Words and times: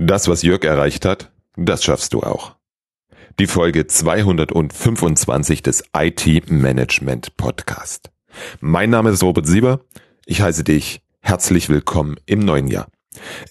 Das, 0.00 0.28
was 0.28 0.42
Jörg 0.42 0.62
erreicht 0.62 1.04
hat, 1.04 1.32
das 1.56 1.82
schaffst 1.82 2.14
du 2.14 2.20
auch. 2.20 2.54
Die 3.40 3.48
Folge 3.48 3.88
225 3.88 5.60
des 5.60 5.82
IT 5.92 6.48
Management 6.48 7.36
Podcast. 7.36 8.12
Mein 8.60 8.90
Name 8.90 9.10
ist 9.10 9.24
Robert 9.24 9.48
Sieber. 9.48 9.80
Ich 10.24 10.40
heiße 10.40 10.62
dich 10.62 11.02
herzlich 11.18 11.68
willkommen 11.68 12.14
im 12.26 12.38
neuen 12.38 12.68
Jahr. 12.68 12.86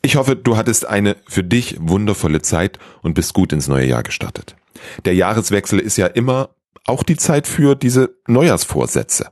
Ich 0.01 0.15
hoffe, 0.15 0.37
du 0.37 0.55
hattest 0.55 0.87
eine 0.87 1.17
für 1.27 1.43
dich 1.43 1.75
wundervolle 1.81 2.41
Zeit 2.41 2.79
und 3.01 3.13
bist 3.13 3.33
gut 3.33 3.51
ins 3.51 3.67
neue 3.67 3.85
Jahr 3.85 4.03
gestartet. 4.03 4.55
Der 5.03 5.15
Jahreswechsel 5.15 5.79
ist 5.79 5.97
ja 5.97 6.07
immer 6.07 6.51
auch 6.85 7.03
die 7.03 7.17
Zeit 7.17 7.45
für 7.45 7.75
diese 7.75 8.15
Neujahrsvorsätze. 8.25 9.31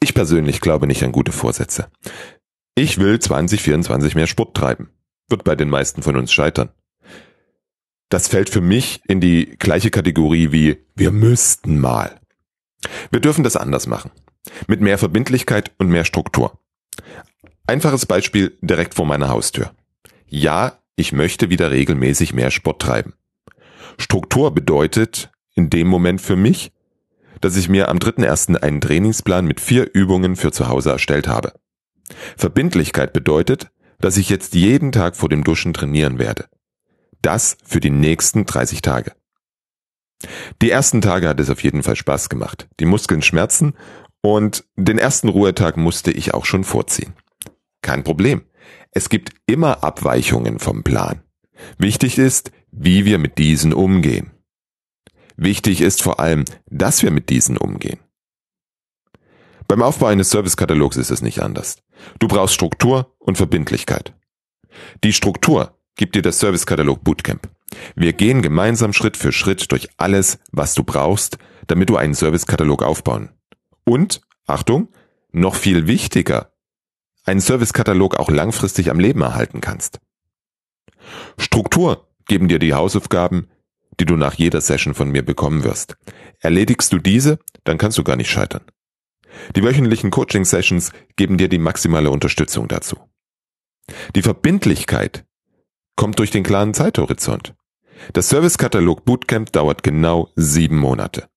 Ich 0.00 0.12
persönlich 0.12 0.60
glaube 0.60 0.88
nicht 0.88 1.04
an 1.04 1.12
gute 1.12 1.30
Vorsätze. 1.30 1.86
Ich 2.74 2.98
will 2.98 3.20
2024 3.20 4.16
mehr 4.16 4.26
Sport 4.26 4.56
treiben 4.56 4.90
wird 5.32 5.42
bei 5.42 5.56
den 5.56 5.68
meisten 5.68 6.04
von 6.04 6.16
uns 6.16 6.32
scheitern. 6.32 6.68
Das 8.08 8.28
fällt 8.28 8.50
für 8.50 8.60
mich 8.60 9.00
in 9.08 9.20
die 9.20 9.56
gleiche 9.58 9.90
Kategorie 9.90 10.52
wie 10.52 10.78
wir 10.94 11.10
müssten 11.10 11.80
mal. 11.80 12.20
Wir 13.10 13.20
dürfen 13.20 13.42
das 13.42 13.56
anders 13.56 13.86
machen. 13.86 14.12
Mit 14.66 14.80
mehr 14.80 14.98
Verbindlichkeit 14.98 15.72
und 15.78 15.88
mehr 15.88 16.04
Struktur. 16.04 16.58
Einfaches 17.66 18.06
Beispiel 18.06 18.56
direkt 18.60 18.94
vor 18.94 19.06
meiner 19.06 19.28
Haustür. 19.28 19.72
Ja, 20.28 20.78
ich 20.96 21.12
möchte 21.12 21.48
wieder 21.50 21.70
regelmäßig 21.70 22.34
mehr 22.34 22.50
Sport 22.50 22.82
treiben. 22.82 23.14
Struktur 23.98 24.52
bedeutet 24.52 25.30
in 25.54 25.70
dem 25.70 25.86
Moment 25.86 26.20
für 26.20 26.36
mich, 26.36 26.72
dass 27.40 27.56
ich 27.56 27.68
mir 27.68 27.88
am 27.88 27.98
3.1. 27.98 28.56
einen 28.56 28.80
Trainingsplan 28.80 29.46
mit 29.46 29.60
vier 29.60 29.88
Übungen 29.92 30.36
für 30.36 30.52
zu 30.52 30.68
Hause 30.68 30.90
erstellt 30.90 31.28
habe. 31.28 31.52
Verbindlichkeit 32.36 33.12
bedeutet, 33.12 33.70
dass 34.02 34.18
ich 34.18 34.28
jetzt 34.28 34.54
jeden 34.54 34.92
Tag 34.92 35.16
vor 35.16 35.30
dem 35.30 35.44
Duschen 35.44 35.72
trainieren 35.72 36.18
werde. 36.18 36.48
Das 37.22 37.56
für 37.64 37.80
die 37.80 37.90
nächsten 37.90 38.44
30 38.44 38.82
Tage. 38.82 39.12
Die 40.60 40.70
ersten 40.70 41.00
Tage 41.00 41.28
hat 41.28 41.40
es 41.40 41.48
auf 41.48 41.62
jeden 41.62 41.82
Fall 41.82 41.96
Spaß 41.96 42.28
gemacht. 42.28 42.68
Die 42.80 42.84
Muskeln 42.84 43.22
schmerzen 43.22 43.74
und 44.20 44.64
den 44.76 44.98
ersten 44.98 45.28
Ruhetag 45.28 45.76
musste 45.76 46.10
ich 46.10 46.34
auch 46.34 46.44
schon 46.44 46.64
vorziehen. 46.64 47.14
Kein 47.80 48.04
Problem. 48.04 48.42
Es 48.90 49.08
gibt 49.08 49.30
immer 49.46 49.82
Abweichungen 49.82 50.58
vom 50.58 50.82
Plan. 50.82 51.22
Wichtig 51.78 52.18
ist, 52.18 52.50
wie 52.70 53.04
wir 53.04 53.18
mit 53.18 53.38
diesen 53.38 53.72
umgehen. 53.72 54.32
Wichtig 55.36 55.80
ist 55.80 56.02
vor 56.02 56.20
allem, 56.20 56.44
dass 56.66 57.02
wir 57.02 57.10
mit 57.10 57.30
diesen 57.30 57.56
umgehen. 57.56 57.98
Beim 59.72 59.80
Aufbau 59.80 60.08
eines 60.08 60.28
Servicekatalogs 60.28 60.98
ist 60.98 61.10
es 61.10 61.22
nicht 61.22 61.40
anders. 61.40 61.78
Du 62.18 62.28
brauchst 62.28 62.52
Struktur 62.52 63.16
und 63.18 63.38
Verbindlichkeit. 63.38 64.12
Die 65.02 65.14
Struktur 65.14 65.78
gibt 65.96 66.14
dir 66.14 66.20
das 66.20 66.40
Servicekatalog 66.40 67.02
Bootcamp. 67.02 67.48
Wir 67.94 68.12
gehen 68.12 68.42
gemeinsam 68.42 68.92
Schritt 68.92 69.16
für 69.16 69.32
Schritt 69.32 69.72
durch 69.72 69.88
alles, 69.96 70.38
was 70.50 70.74
du 70.74 70.84
brauchst, 70.84 71.38
damit 71.68 71.88
du 71.88 71.96
einen 71.96 72.12
Servicekatalog 72.12 72.82
aufbauen. 72.82 73.30
Und, 73.84 74.20
Achtung, 74.46 74.88
noch 75.30 75.54
viel 75.54 75.86
wichtiger, 75.86 76.52
einen 77.24 77.40
Servicekatalog 77.40 78.16
auch 78.16 78.28
langfristig 78.28 78.90
am 78.90 79.00
Leben 79.00 79.22
erhalten 79.22 79.62
kannst. 79.62 80.00
Struktur 81.38 82.08
geben 82.26 82.48
dir 82.48 82.58
die 82.58 82.74
Hausaufgaben, 82.74 83.48
die 83.98 84.04
du 84.04 84.16
nach 84.16 84.34
jeder 84.34 84.60
Session 84.60 84.92
von 84.92 85.10
mir 85.10 85.24
bekommen 85.24 85.64
wirst. 85.64 85.96
Erledigst 86.40 86.92
du 86.92 86.98
diese, 86.98 87.38
dann 87.64 87.78
kannst 87.78 87.96
du 87.96 88.04
gar 88.04 88.16
nicht 88.16 88.30
scheitern. 88.30 88.60
Die 89.56 89.62
wöchentlichen 89.62 90.10
Coaching-Sessions 90.10 90.92
geben 91.16 91.38
dir 91.38 91.48
die 91.48 91.58
maximale 91.58 92.10
Unterstützung 92.10 92.68
dazu. 92.68 92.96
Die 94.14 94.22
Verbindlichkeit 94.22 95.24
kommt 95.96 96.18
durch 96.18 96.30
den 96.30 96.42
klaren 96.42 96.74
Zeithorizont. 96.74 97.54
Das 98.12 98.28
Servicekatalog 98.28 99.04
Bootcamp 99.04 99.52
dauert 99.52 99.82
genau 99.82 100.30
sieben 100.36 100.78
Monate. 100.78 101.28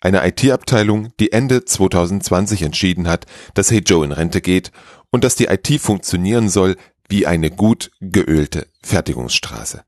Eine 0.00 0.26
IT-Abteilung, 0.26 1.12
die 1.18 1.32
Ende 1.32 1.64
2020 1.64 2.62
entschieden 2.62 3.08
hat, 3.08 3.26
dass 3.54 3.70
Hey 3.70 3.80
Joe 3.80 4.04
in 4.04 4.12
Rente 4.12 4.40
geht 4.40 4.70
und 5.10 5.24
dass 5.24 5.34
die 5.34 5.46
IT 5.46 5.80
funktionieren 5.80 6.48
soll 6.48 6.76
wie 7.08 7.26
eine 7.26 7.50
gut 7.50 7.90
geölte 8.00 8.68
Fertigungsstraße. 8.82 9.82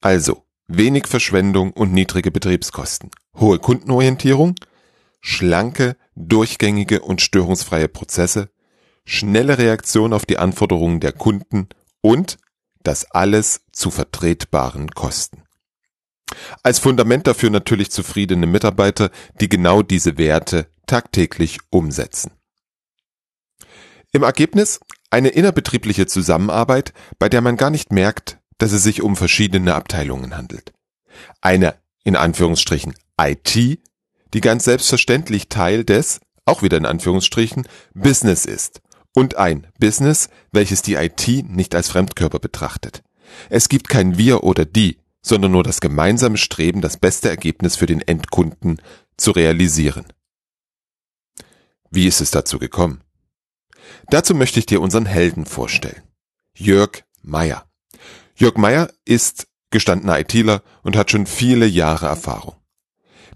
Also, 0.00 0.43
wenig 0.68 1.06
Verschwendung 1.06 1.72
und 1.72 1.92
niedrige 1.92 2.30
Betriebskosten, 2.30 3.10
hohe 3.36 3.58
Kundenorientierung, 3.58 4.54
schlanke, 5.20 5.96
durchgängige 6.14 7.00
und 7.00 7.20
störungsfreie 7.20 7.88
Prozesse, 7.88 8.50
schnelle 9.04 9.58
Reaktion 9.58 10.12
auf 10.12 10.26
die 10.26 10.38
Anforderungen 10.38 11.00
der 11.00 11.12
Kunden 11.12 11.68
und 12.00 12.38
das 12.82 13.10
alles 13.10 13.62
zu 13.72 13.90
vertretbaren 13.90 14.90
Kosten. 14.90 15.42
Als 16.62 16.78
Fundament 16.78 17.26
dafür 17.26 17.50
natürlich 17.50 17.90
zufriedene 17.90 18.46
Mitarbeiter, 18.46 19.10
die 19.40 19.48
genau 19.48 19.82
diese 19.82 20.18
Werte 20.18 20.68
tagtäglich 20.86 21.58
umsetzen. 21.70 22.32
Im 24.12 24.22
Ergebnis 24.22 24.80
eine 25.10 25.28
innerbetriebliche 25.28 26.06
Zusammenarbeit, 26.06 26.92
bei 27.18 27.28
der 27.28 27.40
man 27.40 27.56
gar 27.56 27.70
nicht 27.70 27.92
merkt, 27.92 28.38
dass 28.58 28.72
es 28.72 28.82
sich 28.82 29.02
um 29.02 29.16
verschiedene 29.16 29.74
Abteilungen 29.74 30.36
handelt. 30.36 30.72
Eine, 31.40 31.74
in 32.04 32.16
Anführungsstrichen, 32.16 32.94
IT, 33.20 33.54
die 33.54 34.40
ganz 34.40 34.64
selbstverständlich 34.64 35.48
Teil 35.48 35.84
des, 35.84 36.20
auch 36.44 36.62
wieder 36.62 36.76
in 36.76 36.86
Anführungsstrichen, 36.86 37.66
Business 37.94 38.44
ist. 38.44 38.80
Und 39.14 39.36
ein 39.36 39.68
Business, 39.78 40.28
welches 40.50 40.82
die 40.82 40.94
IT 40.94 41.28
nicht 41.48 41.74
als 41.74 41.88
Fremdkörper 41.88 42.40
betrachtet. 42.40 43.02
Es 43.48 43.68
gibt 43.68 43.88
kein 43.88 44.18
Wir 44.18 44.42
oder 44.42 44.64
die, 44.64 44.98
sondern 45.22 45.52
nur 45.52 45.62
das 45.62 45.80
gemeinsame 45.80 46.36
Streben, 46.36 46.80
das 46.80 46.96
beste 46.96 47.28
Ergebnis 47.28 47.76
für 47.76 47.86
den 47.86 48.00
Endkunden 48.00 48.82
zu 49.16 49.30
realisieren. 49.30 50.06
Wie 51.90 52.06
ist 52.06 52.20
es 52.20 52.32
dazu 52.32 52.58
gekommen? 52.58 53.02
Dazu 54.08 54.34
möchte 54.34 54.58
ich 54.58 54.66
dir 54.66 54.80
unseren 54.80 55.06
Helden 55.06 55.46
vorstellen. 55.46 56.02
Jörg 56.56 57.04
Meyer. 57.22 57.66
Jörg 58.34 58.56
Meyer 58.56 58.90
ist 59.04 59.46
gestandener 59.70 60.18
ITler 60.20 60.62
und 60.82 60.96
hat 60.96 61.10
schon 61.10 61.26
viele 61.26 61.66
Jahre 61.66 62.06
Erfahrung. 62.06 62.54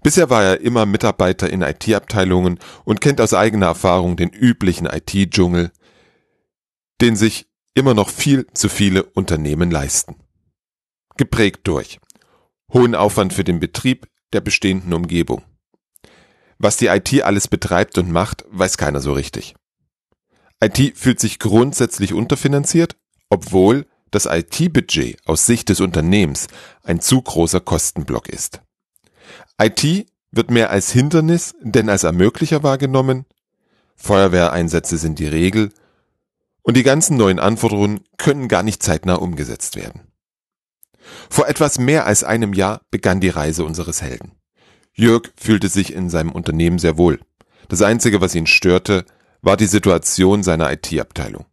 Bisher 0.01 0.29
war 0.29 0.43
er 0.43 0.61
immer 0.61 0.85
Mitarbeiter 0.85 1.49
in 1.49 1.61
IT-Abteilungen 1.61 2.59
und 2.85 3.01
kennt 3.01 3.19
aus 3.19 3.33
eigener 3.33 3.67
Erfahrung 3.67 4.15
den 4.15 4.29
üblichen 4.29 4.87
IT-Dschungel, 4.87 5.71
den 7.01 7.15
sich 7.15 7.47
immer 7.73 7.93
noch 7.93 8.09
viel 8.09 8.47
zu 8.53 8.69
viele 8.69 9.03
Unternehmen 9.03 9.71
leisten. 9.71 10.15
Geprägt 11.17 11.67
durch 11.67 11.99
hohen 12.73 12.95
Aufwand 12.95 13.33
für 13.33 13.43
den 13.43 13.59
Betrieb 13.59 14.07
der 14.33 14.41
bestehenden 14.41 14.93
Umgebung. 14.93 15.43
Was 16.57 16.77
die 16.77 16.87
IT 16.87 17.23
alles 17.23 17.47
betreibt 17.47 17.97
und 17.97 18.11
macht, 18.11 18.45
weiß 18.49 18.77
keiner 18.77 19.01
so 19.01 19.13
richtig. 19.13 19.55
IT 20.61 20.97
fühlt 20.97 21.19
sich 21.19 21.39
grundsätzlich 21.39 22.13
unterfinanziert, 22.13 22.97
obwohl 23.29 23.85
das 24.11 24.25
IT-Budget 24.25 25.17
aus 25.25 25.45
Sicht 25.45 25.69
des 25.69 25.81
Unternehmens 25.81 26.47
ein 26.83 26.99
zu 27.01 27.21
großer 27.21 27.59
Kostenblock 27.59 28.29
ist. 28.29 28.61
IT 29.61 30.07
wird 30.31 30.51
mehr 30.51 30.69
als 30.69 30.91
Hindernis 30.91 31.55
denn 31.61 31.89
als 31.89 32.03
Ermöglicher 32.03 32.63
wahrgenommen. 32.63 33.25
Feuerwehreinsätze 33.95 34.97
sind 34.97 35.19
die 35.19 35.27
Regel 35.27 35.71
und 36.61 36.77
die 36.77 36.83
ganzen 36.83 37.17
neuen 37.17 37.39
Anforderungen 37.39 38.01
können 38.17 38.47
gar 38.47 38.63
nicht 38.63 38.83
zeitnah 38.83 39.15
umgesetzt 39.15 39.75
werden. 39.75 40.01
Vor 41.29 41.47
etwas 41.47 41.79
mehr 41.79 42.05
als 42.05 42.23
einem 42.23 42.53
Jahr 42.53 42.81
begann 42.91 43.19
die 43.19 43.29
Reise 43.29 43.63
unseres 43.63 44.01
Helden. 44.01 44.33
Jörg 44.93 45.31
fühlte 45.35 45.69
sich 45.69 45.93
in 45.93 46.09
seinem 46.09 46.31
Unternehmen 46.31 46.79
sehr 46.79 46.97
wohl. 46.97 47.19
Das 47.67 47.81
Einzige, 47.81 48.21
was 48.21 48.35
ihn 48.35 48.47
störte, 48.47 49.05
war 49.41 49.57
die 49.57 49.65
Situation 49.65 50.43
seiner 50.43 50.71
IT-Abteilung. 50.71 51.45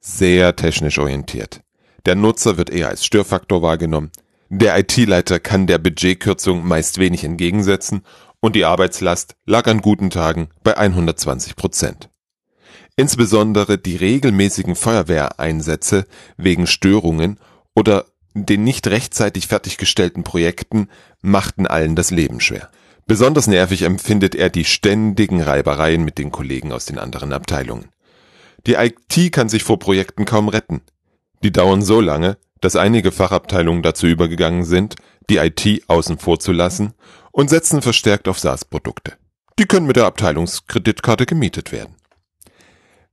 Sehr 0.00 0.56
technisch 0.56 0.98
orientiert. 0.98 1.60
Der 2.06 2.14
Nutzer 2.14 2.56
wird 2.56 2.70
eher 2.70 2.88
als 2.88 3.04
Störfaktor 3.04 3.62
wahrgenommen. 3.62 4.10
Der 4.50 4.78
IT-Leiter 4.78 5.40
kann 5.40 5.66
der 5.66 5.78
Budgetkürzung 5.78 6.66
meist 6.66 6.98
wenig 6.98 7.24
entgegensetzen 7.24 8.02
und 8.40 8.56
die 8.56 8.64
Arbeitslast 8.64 9.36
lag 9.44 9.66
an 9.66 9.82
guten 9.82 10.10
Tagen 10.10 10.48
bei 10.62 10.76
120 10.76 11.56
Prozent. 11.56 12.08
Insbesondere 12.96 13.78
die 13.78 13.96
regelmäßigen 13.96 14.74
Feuerwehreinsätze 14.74 16.06
wegen 16.36 16.66
Störungen 16.66 17.38
oder 17.74 18.06
den 18.34 18.64
nicht 18.64 18.86
rechtzeitig 18.86 19.46
fertiggestellten 19.46 20.24
Projekten 20.24 20.88
machten 21.20 21.66
allen 21.66 21.96
das 21.96 22.10
Leben 22.10 22.40
schwer. 22.40 22.70
Besonders 23.06 23.46
nervig 23.46 23.82
empfindet 23.82 24.34
er 24.34 24.50
die 24.50 24.64
ständigen 24.64 25.40
Reibereien 25.40 26.04
mit 26.04 26.18
den 26.18 26.30
Kollegen 26.30 26.72
aus 26.72 26.84
den 26.84 26.98
anderen 26.98 27.32
Abteilungen. 27.32 27.88
Die 28.66 28.74
IT 28.74 29.32
kann 29.32 29.48
sich 29.48 29.62
vor 29.62 29.78
Projekten 29.78 30.24
kaum 30.24 30.48
retten. 30.48 30.82
Die 31.42 31.52
dauern 31.52 31.82
so 31.82 32.00
lange, 32.00 32.36
dass 32.60 32.76
einige 32.76 33.12
Fachabteilungen 33.12 33.82
dazu 33.82 34.06
übergegangen 34.06 34.64
sind, 34.64 34.96
die 35.30 35.36
IT 35.36 35.84
außen 35.88 36.18
vor 36.18 36.40
zu 36.40 36.52
lassen 36.52 36.94
und 37.30 37.50
setzen 37.50 37.82
verstärkt 37.82 38.28
auf 38.28 38.38
SaaS-Produkte. 38.38 39.14
Die 39.58 39.66
können 39.66 39.86
mit 39.86 39.96
der 39.96 40.06
Abteilungskreditkarte 40.06 41.26
gemietet 41.26 41.72
werden. 41.72 41.96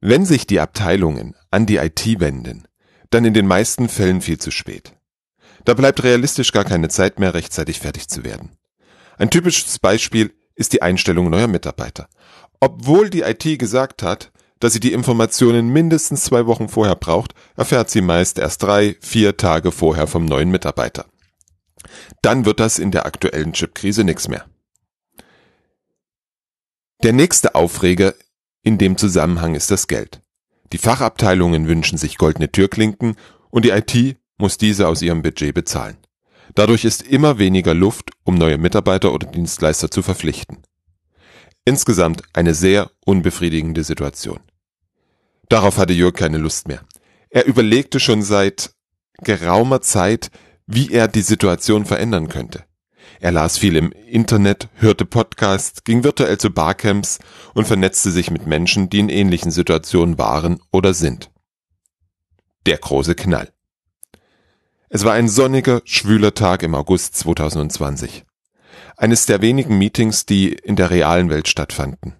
Wenn 0.01 0.25
sich 0.25 0.45
die 0.47 0.59
Abteilungen 0.59 1.35
an 1.51 1.65
die 1.65 1.77
IT 1.77 2.19
wenden, 2.19 2.67
dann 3.09 3.25
in 3.25 3.33
den 3.33 3.47
meisten 3.47 3.89
Fällen 3.89 4.21
viel 4.21 4.39
zu 4.39 4.51
spät. 4.51 4.93
Da 5.63 5.73
bleibt 5.73 6.03
realistisch 6.03 6.51
gar 6.51 6.63
keine 6.63 6.89
Zeit 6.89 7.19
mehr, 7.19 7.33
rechtzeitig 7.33 7.79
fertig 7.79 8.07
zu 8.07 8.23
werden. 8.23 8.51
Ein 9.17 9.29
typisches 9.29 9.79
Beispiel 9.79 10.33
ist 10.55 10.73
die 10.73 10.81
Einstellung 10.81 11.29
neuer 11.29 11.47
Mitarbeiter. 11.47 12.07
Obwohl 12.59 13.09
die 13.09 13.21
IT 13.21 13.59
gesagt 13.59 14.03
hat, 14.03 14.31
dass 14.65 14.73
sie 14.73 14.79
die 14.79 14.93
Informationen 14.93 15.69
mindestens 15.69 16.23
zwei 16.23 16.47
Wochen 16.47 16.69
vorher 16.69 16.95
braucht, 16.95 17.35
erfährt 17.55 17.91
sie 17.91 18.01
meist 18.01 18.39
erst 18.39 18.63
drei, 18.63 18.95
vier 18.99 19.37
Tage 19.37 19.71
vorher 19.71 20.07
vom 20.07 20.25
neuen 20.25 20.49
Mitarbeiter. 20.49 21.05
Dann 22.23 22.45
wird 22.45 22.59
das 22.59 22.79
in 22.79 22.89
der 22.89 23.05
aktuellen 23.05 23.53
Chipkrise 23.53 24.03
nichts 24.03 24.27
mehr. 24.27 24.43
Der 27.03 27.13
nächste 27.13 27.53
Aufreger 27.53 28.15
in 28.63 28.79
dem 28.79 28.97
Zusammenhang 28.97 29.53
ist 29.53 29.69
das 29.69 29.85
Geld. 29.85 30.23
Die 30.73 30.79
Fachabteilungen 30.79 31.67
wünschen 31.67 31.99
sich 31.99 32.17
goldene 32.17 32.51
Türklinken 32.51 33.17
und 33.51 33.65
die 33.65 33.69
IT 33.69 34.17
muss 34.39 34.57
diese 34.57 34.87
aus 34.87 35.03
ihrem 35.03 35.21
Budget 35.21 35.53
bezahlen. 35.53 35.97
Dadurch 36.55 36.85
ist 36.85 37.03
immer 37.03 37.37
weniger 37.37 37.75
Luft, 37.75 38.09
um 38.23 38.33
neue 38.33 38.57
Mitarbeiter 38.57 39.13
oder 39.13 39.27
Dienstleister 39.27 39.91
zu 39.91 40.01
verpflichten. 40.01 40.63
Insgesamt 41.65 42.23
eine 42.33 42.55
sehr 42.55 42.89
unbefriedigende 43.05 43.83
Situation. 43.83 44.39
Darauf 45.49 45.77
hatte 45.77 45.93
Jörg 45.93 46.13
keine 46.13 46.37
Lust 46.37 46.67
mehr. 46.67 46.81
Er 47.29 47.45
überlegte 47.45 47.99
schon 47.99 48.21
seit 48.21 48.71
geraumer 49.19 49.81
Zeit, 49.81 50.29
wie 50.67 50.91
er 50.91 51.07
die 51.07 51.21
Situation 51.21 51.85
verändern 51.85 52.27
könnte. 52.27 52.65
Er 53.19 53.31
las 53.31 53.57
viel 53.57 53.75
im 53.75 53.91
Internet, 53.91 54.69
hörte 54.75 55.05
Podcasts, 55.05 55.83
ging 55.83 56.03
virtuell 56.03 56.37
zu 56.37 56.49
Barcamps 56.49 57.19
und 57.53 57.65
vernetzte 57.65 58.11
sich 58.11 58.31
mit 58.31 58.45
Menschen, 58.45 58.89
die 58.89 58.99
in 58.99 59.09
ähnlichen 59.09 59.51
Situationen 59.51 60.17
waren 60.17 60.59
oder 60.71 60.93
sind. 60.93 61.31
Der 62.65 62.77
große 62.77 63.15
Knall. 63.15 63.51
Es 64.89 65.03
war 65.03 65.13
ein 65.13 65.27
sonniger, 65.27 65.81
schwüler 65.85 66.33
Tag 66.33 66.63
im 66.63 66.75
August 66.75 67.15
2020. 67.15 68.25
Eines 68.97 69.25
der 69.25 69.41
wenigen 69.41 69.77
Meetings, 69.77 70.25
die 70.25 70.53
in 70.53 70.75
der 70.75 70.89
realen 70.89 71.29
Welt 71.29 71.47
stattfanden. 71.47 72.15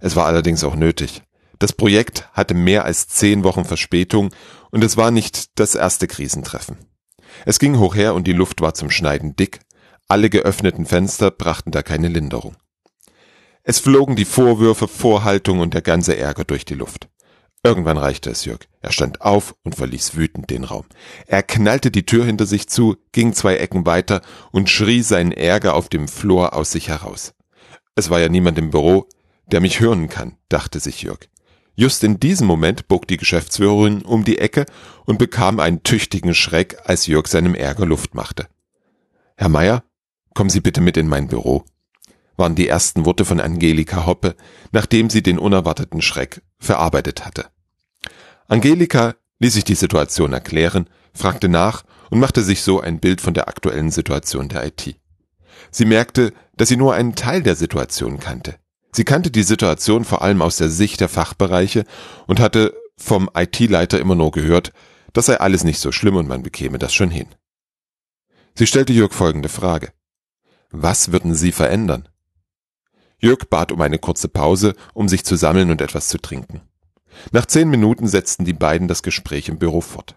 Es 0.00 0.16
war 0.16 0.26
allerdings 0.26 0.64
auch 0.64 0.76
nötig. 0.76 1.22
Das 1.58 1.72
Projekt 1.72 2.28
hatte 2.32 2.54
mehr 2.54 2.84
als 2.84 3.08
zehn 3.08 3.42
Wochen 3.44 3.64
Verspätung 3.64 4.30
und 4.70 4.84
es 4.84 4.96
war 4.96 5.10
nicht 5.10 5.58
das 5.58 5.74
erste 5.74 6.06
Krisentreffen. 6.06 6.78
Es 7.44 7.58
ging 7.58 7.78
hoch 7.78 7.94
her 7.94 8.14
und 8.14 8.26
die 8.26 8.32
Luft 8.32 8.60
war 8.60 8.74
zum 8.74 8.90
Schneiden 8.90 9.36
dick, 9.36 9.60
alle 10.10 10.30
geöffneten 10.30 10.86
Fenster 10.86 11.30
brachten 11.30 11.70
da 11.70 11.82
keine 11.82 12.08
Linderung. 12.08 12.56
Es 13.62 13.78
flogen 13.78 14.16
die 14.16 14.24
Vorwürfe, 14.24 14.88
Vorhaltung 14.88 15.60
und 15.60 15.74
der 15.74 15.82
ganze 15.82 16.16
Ärger 16.16 16.44
durch 16.44 16.64
die 16.64 16.74
Luft. 16.74 17.10
Irgendwann 17.62 17.98
reichte 17.98 18.30
es 18.30 18.46
Jörg. 18.46 18.60
Er 18.80 18.92
stand 18.92 19.20
auf 19.20 19.54
und 19.64 19.74
verließ 19.74 20.16
wütend 20.16 20.48
den 20.48 20.64
Raum. 20.64 20.86
Er 21.26 21.42
knallte 21.42 21.90
die 21.90 22.06
Tür 22.06 22.24
hinter 22.24 22.46
sich 22.46 22.68
zu, 22.68 22.96
ging 23.12 23.34
zwei 23.34 23.56
Ecken 23.56 23.84
weiter 23.84 24.22
und 24.52 24.70
schrie 24.70 25.02
seinen 25.02 25.32
Ärger 25.32 25.74
auf 25.74 25.90
dem 25.90 26.08
Flur 26.08 26.54
aus 26.54 26.70
sich 26.70 26.88
heraus. 26.88 27.34
Es 27.94 28.08
war 28.08 28.20
ja 28.20 28.30
niemand 28.30 28.58
im 28.58 28.70
Büro, 28.70 29.08
der 29.46 29.60
mich 29.60 29.80
hören 29.80 30.08
kann, 30.08 30.38
dachte 30.48 30.80
sich 30.80 31.02
Jörg. 31.02 31.28
Just 31.80 32.02
in 32.02 32.18
diesem 32.18 32.48
Moment 32.48 32.88
bog 32.88 33.06
die 33.06 33.18
Geschäftsführerin 33.18 34.02
um 34.02 34.24
die 34.24 34.38
Ecke 34.38 34.66
und 35.06 35.20
bekam 35.20 35.60
einen 35.60 35.84
tüchtigen 35.84 36.34
Schreck, 36.34 36.76
als 36.84 37.06
Jörg 37.06 37.28
seinem 37.28 37.54
Ärger 37.54 37.86
Luft 37.86 38.16
machte. 38.16 38.48
Herr 39.36 39.48
Meier, 39.48 39.84
kommen 40.34 40.50
Sie 40.50 40.60
bitte 40.60 40.80
mit 40.80 40.96
in 40.96 41.06
mein 41.06 41.28
Büro, 41.28 41.64
waren 42.36 42.56
die 42.56 42.66
ersten 42.66 43.04
Worte 43.04 43.24
von 43.24 43.38
Angelika 43.38 44.06
Hoppe, 44.06 44.34
nachdem 44.72 45.08
sie 45.08 45.22
den 45.22 45.38
unerwarteten 45.38 46.02
Schreck 46.02 46.42
verarbeitet 46.58 47.24
hatte. 47.24 47.46
Angelika 48.48 49.14
ließ 49.38 49.54
sich 49.54 49.64
die 49.64 49.76
Situation 49.76 50.32
erklären, 50.32 50.90
fragte 51.14 51.48
nach 51.48 51.84
und 52.10 52.18
machte 52.18 52.42
sich 52.42 52.62
so 52.62 52.80
ein 52.80 52.98
Bild 52.98 53.20
von 53.20 53.34
der 53.34 53.46
aktuellen 53.46 53.92
Situation 53.92 54.48
der 54.48 54.66
IT. 54.66 54.96
Sie 55.70 55.84
merkte, 55.84 56.32
dass 56.56 56.70
sie 56.70 56.76
nur 56.76 56.94
einen 56.94 57.14
Teil 57.14 57.44
der 57.44 57.54
Situation 57.54 58.18
kannte. 58.18 58.56
Sie 58.92 59.04
kannte 59.04 59.30
die 59.30 59.42
Situation 59.42 60.04
vor 60.04 60.22
allem 60.22 60.42
aus 60.42 60.56
der 60.56 60.70
Sicht 60.70 61.00
der 61.00 61.08
Fachbereiche 61.08 61.84
und 62.26 62.40
hatte 62.40 62.74
vom 62.96 63.30
IT-Leiter 63.34 63.98
immer 64.00 64.14
nur 64.14 64.30
gehört, 64.30 64.72
das 65.12 65.26
sei 65.26 65.38
alles 65.38 65.64
nicht 65.64 65.80
so 65.80 65.92
schlimm 65.92 66.16
und 66.16 66.28
man 66.28 66.42
bekäme 66.42 66.78
das 66.78 66.94
schon 66.94 67.10
hin. 67.10 67.28
Sie 68.54 68.66
stellte 68.66 68.92
Jörg 68.92 69.12
folgende 69.12 69.48
Frage. 69.48 69.92
Was 70.70 71.12
würden 71.12 71.34
Sie 71.34 71.52
verändern? 71.52 72.08
Jörg 73.18 73.48
bat 73.48 73.72
um 73.72 73.80
eine 73.80 73.98
kurze 73.98 74.28
Pause, 74.28 74.74
um 74.94 75.08
sich 75.08 75.24
zu 75.24 75.36
sammeln 75.36 75.70
und 75.70 75.80
etwas 75.80 76.08
zu 76.08 76.18
trinken. 76.18 76.60
Nach 77.32 77.46
zehn 77.46 77.68
Minuten 77.68 78.06
setzten 78.06 78.44
die 78.44 78.52
beiden 78.52 78.88
das 78.88 79.02
Gespräch 79.02 79.48
im 79.48 79.58
Büro 79.58 79.80
fort. 79.80 80.14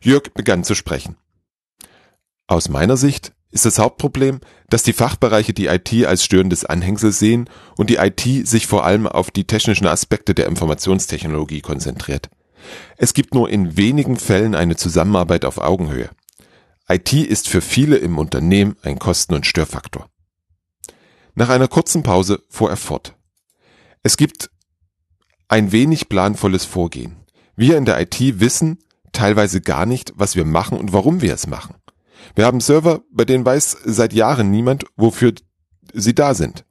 Jörg 0.00 0.32
begann 0.34 0.64
zu 0.64 0.74
sprechen. 0.74 1.16
Aus 2.46 2.68
meiner 2.68 2.96
Sicht 2.96 3.32
ist 3.50 3.64
das 3.64 3.78
Hauptproblem, 3.78 4.40
dass 4.68 4.82
die 4.82 4.92
Fachbereiche 4.92 5.54
die 5.54 5.66
IT 5.66 5.92
als 6.06 6.22
störendes 6.22 6.64
Anhängsel 6.64 7.12
sehen 7.12 7.48
und 7.76 7.90
die 7.90 7.96
IT 7.96 8.46
sich 8.46 8.66
vor 8.66 8.84
allem 8.84 9.06
auf 9.06 9.30
die 9.30 9.46
technischen 9.46 9.86
Aspekte 9.86 10.34
der 10.34 10.46
Informationstechnologie 10.46 11.60
konzentriert. 11.60 12.28
Es 12.96 13.14
gibt 13.14 13.34
nur 13.34 13.48
in 13.48 13.76
wenigen 13.76 14.16
Fällen 14.16 14.54
eine 14.54 14.76
Zusammenarbeit 14.76 15.44
auf 15.44 15.58
Augenhöhe. 15.58 16.10
IT 16.88 17.12
ist 17.12 17.48
für 17.48 17.60
viele 17.60 17.96
im 17.96 18.18
Unternehmen 18.18 18.76
ein 18.82 18.98
Kosten- 18.98 19.34
und 19.34 19.46
Störfaktor. 19.46 20.08
Nach 21.34 21.48
einer 21.48 21.68
kurzen 21.68 22.02
Pause 22.02 22.42
fuhr 22.48 22.70
er 22.70 22.76
fort. 22.76 23.14
Es 24.02 24.16
gibt 24.16 24.50
ein 25.48 25.72
wenig 25.72 26.08
planvolles 26.08 26.64
Vorgehen. 26.64 27.16
Wir 27.56 27.76
in 27.76 27.84
der 27.84 28.00
IT 28.00 28.40
wissen 28.40 28.78
teilweise 29.12 29.60
gar 29.60 29.86
nicht, 29.86 30.12
was 30.16 30.36
wir 30.36 30.44
machen 30.44 30.78
und 30.78 30.92
warum 30.92 31.20
wir 31.22 31.34
es 31.34 31.46
machen. 31.46 31.74
Wir 32.34 32.46
haben 32.46 32.60
Server, 32.60 33.02
bei 33.10 33.24
denen 33.24 33.44
weiß 33.44 33.78
seit 33.84 34.12
Jahren 34.12 34.50
niemand, 34.50 34.84
wofür 34.96 35.32
sie 35.92 36.14
da 36.14 36.34
sind. 36.34 36.64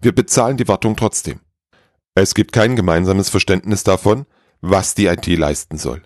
Wir 0.00 0.14
bezahlen 0.14 0.56
die 0.56 0.68
Wartung 0.68 0.96
trotzdem. 0.96 1.40
Es 2.14 2.34
gibt 2.34 2.52
kein 2.52 2.76
gemeinsames 2.76 3.28
Verständnis 3.28 3.84
davon, 3.84 4.26
was 4.60 4.94
die 4.94 5.06
IT 5.06 5.26
leisten 5.26 5.78
soll. 5.78 6.02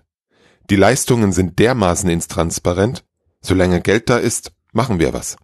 Die 0.69 0.75
Leistungen 0.75 1.33
sind 1.33 1.59
dermaßen 1.59 2.09
intransparent, 2.09 3.03
solange 3.41 3.81
Geld 3.81 4.09
da 4.09 4.17
ist, 4.17 4.53
machen 4.71 4.99
wir 4.99 5.13
was. 5.13 5.37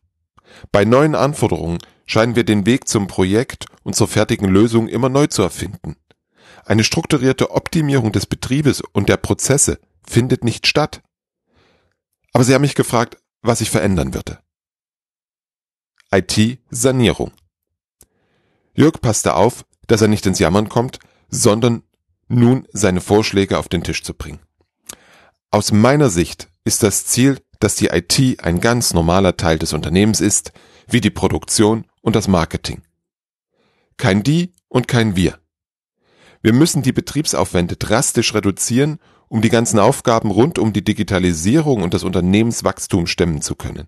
Bei 0.72 0.86
neuen 0.86 1.16
Anforderungen 1.16 1.80
scheinen 2.06 2.36
wir 2.36 2.44
den 2.44 2.66
Weg 2.66 2.88
zum 2.88 3.08
Projekt 3.08 3.66
und 3.84 3.96
zur 3.96 4.08
fertigen 4.08 4.50
Lösung 4.50 4.88
immer 4.88 5.10
neu 5.10 5.28
zu 5.28 5.42
erfinden. 5.42 5.96
Eine 6.66 6.84
strukturierte 6.84 7.52
Optimierung 7.52 8.12
des 8.12 8.26
Betriebes 8.26 8.82
und 8.82 9.10
der 9.10 9.18
Prozesse 9.18 9.80
findet 10.08 10.44
nicht 10.44 10.68
statt. 10.68 11.02
Aber 12.34 12.44
Sie 12.44 12.54
haben 12.54 12.62
mich 12.62 12.76
gefragt, 12.76 13.18
was 13.42 13.62
ich 13.62 13.70
verändern 13.70 14.14
würde. 14.14 14.40
IT-Sanierung. 16.12 17.32
Jörg 18.74 19.00
passte 19.02 19.36
auf, 19.36 19.66
dass 19.88 20.02
er 20.02 20.08
nicht 20.08 20.26
ins 20.26 20.40
Jammern 20.40 20.70
kommt, 20.70 21.00
sondern 21.30 21.84
nun 22.28 22.68
seine 22.72 23.02
Vorschläge 23.02 23.58
auf 23.58 23.68
den 23.68 23.84
Tisch 23.84 24.04
zu 24.04 24.14
bringen. 24.14 24.40
Aus 25.52 25.72
meiner 25.72 26.10
Sicht 26.10 26.50
ist 26.64 26.84
das 26.84 27.06
Ziel, 27.06 27.40
dass 27.60 27.76
die 27.76 27.88
IT 27.88 28.44
ein 28.44 28.62
ganz 28.62 28.94
normaler 28.94 29.36
Teil 29.36 29.60
des 29.60 29.74
Unternehmens 29.74 30.22
ist, 30.22 30.52
wie 30.88 31.02
die 31.02 31.10
Produktion 31.10 31.86
und 32.02 32.16
das 32.16 32.28
Marketing. 32.28 32.84
Kein 33.98 34.24
die 34.24 34.54
und 34.68 34.88
kein 34.88 35.16
wir. 35.16 35.40
Wir 36.42 36.54
müssen 36.54 36.84
die 36.84 36.94
Betriebsaufwände 36.94 37.76
drastisch 37.76 38.34
reduzieren, 38.34 39.00
um 39.30 39.42
die 39.42 39.50
ganzen 39.50 39.80
Aufgaben 39.80 40.32
rund 40.32 40.60
um 40.60 40.74
die 40.74 40.84
Digitalisierung 40.84 41.82
und 41.82 41.94
das 41.94 42.04
Unternehmenswachstum 42.04 43.08
stemmen 43.08 43.42
zu 43.42 43.56
können. 43.56 43.88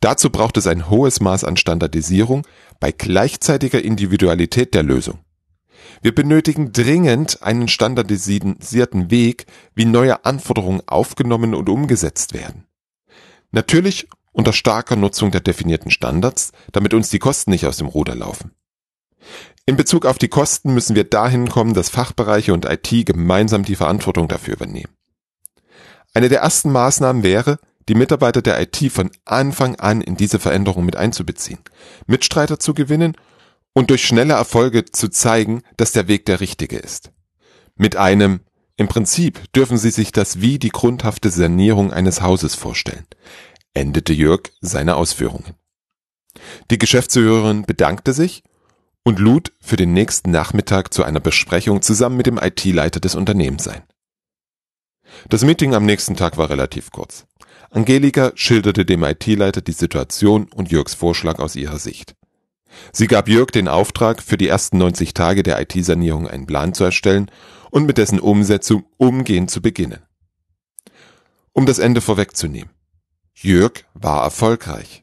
Dazu 0.00 0.30
braucht 0.30 0.56
es 0.56 0.66
ein 0.66 0.88
hohes 0.88 1.20
Maß 1.20 1.44
an 1.44 1.56
Standardisierung 1.56 2.46
bei 2.78 2.92
gleichzeitiger 2.92 3.82
Individualität 3.82 4.74
der 4.74 4.84
Lösung. 4.84 5.18
Wir 6.02 6.14
benötigen 6.14 6.72
dringend 6.72 7.42
einen 7.42 7.66
standardisierten 7.66 9.10
Weg, 9.10 9.46
wie 9.74 9.84
neue 9.84 10.24
Anforderungen 10.24 10.82
aufgenommen 10.86 11.54
und 11.54 11.68
umgesetzt 11.68 12.34
werden. 12.34 12.66
Natürlich 13.50 14.08
unter 14.32 14.52
starker 14.52 14.94
Nutzung 14.94 15.32
der 15.32 15.40
definierten 15.40 15.90
Standards, 15.90 16.52
damit 16.70 16.94
uns 16.94 17.10
die 17.10 17.18
Kosten 17.18 17.50
nicht 17.50 17.66
aus 17.66 17.78
dem 17.78 17.88
Ruder 17.88 18.14
laufen. 18.14 18.52
In 19.68 19.76
Bezug 19.76 20.06
auf 20.06 20.16
die 20.16 20.28
Kosten 20.28 20.72
müssen 20.72 20.96
wir 20.96 21.04
dahin 21.04 21.50
kommen, 21.50 21.74
dass 21.74 21.90
Fachbereiche 21.90 22.54
und 22.54 22.64
IT 22.64 23.04
gemeinsam 23.04 23.64
die 23.66 23.76
Verantwortung 23.76 24.26
dafür 24.26 24.54
übernehmen. 24.54 24.94
Eine 26.14 26.30
der 26.30 26.40
ersten 26.40 26.72
Maßnahmen 26.72 27.22
wäre, 27.22 27.58
die 27.86 27.94
Mitarbeiter 27.94 28.40
der 28.40 28.58
IT 28.62 28.90
von 28.90 29.10
Anfang 29.26 29.76
an 29.76 30.00
in 30.00 30.16
diese 30.16 30.38
Veränderung 30.38 30.86
mit 30.86 30.96
einzubeziehen, 30.96 31.58
Mitstreiter 32.06 32.58
zu 32.58 32.72
gewinnen 32.72 33.14
und 33.74 33.90
durch 33.90 34.06
schnelle 34.06 34.32
Erfolge 34.32 34.86
zu 34.86 35.10
zeigen, 35.10 35.60
dass 35.76 35.92
der 35.92 36.08
Weg 36.08 36.24
der 36.24 36.40
richtige 36.40 36.78
ist. 36.78 37.12
Mit 37.76 37.94
einem 37.94 38.40
im 38.78 38.88
Prinzip 38.88 39.52
dürfen 39.52 39.76
Sie 39.76 39.90
sich 39.90 40.12
das 40.12 40.40
wie 40.40 40.58
die 40.58 40.70
grundhafte 40.70 41.28
Sanierung 41.28 41.92
eines 41.92 42.22
Hauses 42.22 42.54
vorstellen, 42.54 43.06
endete 43.74 44.14
Jörg 44.14 44.44
seine 44.62 44.96
Ausführungen. 44.96 45.52
Die 46.70 46.78
Geschäftsführerin 46.78 47.66
bedankte 47.66 48.14
sich 48.14 48.44
und 49.08 49.18
lud 49.18 49.52
für 49.58 49.76
den 49.76 49.94
nächsten 49.94 50.30
Nachmittag 50.30 50.92
zu 50.92 51.02
einer 51.02 51.18
Besprechung 51.18 51.80
zusammen 51.80 52.18
mit 52.18 52.26
dem 52.26 52.36
IT-Leiter 52.36 53.00
des 53.00 53.14
Unternehmens 53.14 53.66
ein. 53.66 53.82
Das 55.30 55.46
Meeting 55.46 55.74
am 55.74 55.86
nächsten 55.86 56.14
Tag 56.14 56.36
war 56.36 56.50
relativ 56.50 56.90
kurz. 56.92 57.24
Angelika 57.70 58.32
schilderte 58.34 58.84
dem 58.84 59.02
IT-Leiter 59.02 59.62
die 59.62 59.72
Situation 59.72 60.48
und 60.54 60.70
Jörgs 60.70 60.92
Vorschlag 60.92 61.38
aus 61.38 61.56
ihrer 61.56 61.78
Sicht. 61.78 62.16
Sie 62.92 63.06
gab 63.06 63.30
Jörg 63.30 63.50
den 63.50 63.66
Auftrag, 63.66 64.22
für 64.22 64.36
die 64.36 64.48
ersten 64.48 64.76
90 64.76 65.14
Tage 65.14 65.42
der 65.42 65.58
IT-Sanierung 65.58 66.28
einen 66.28 66.44
Plan 66.44 66.74
zu 66.74 66.84
erstellen 66.84 67.30
und 67.70 67.86
mit 67.86 67.96
dessen 67.96 68.20
Umsetzung 68.20 68.84
umgehend 68.98 69.50
zu 69.50 69.62
beginnen. 69.62 70.02
Um 71.54 71.64
das 71.64 71.78
Ende 71.78 72.02
vorwegzunehmen. 72.02 72.72
Jörg 73.34 73.86
war 73.94 74.22
erfolgreich. 74.22 75.02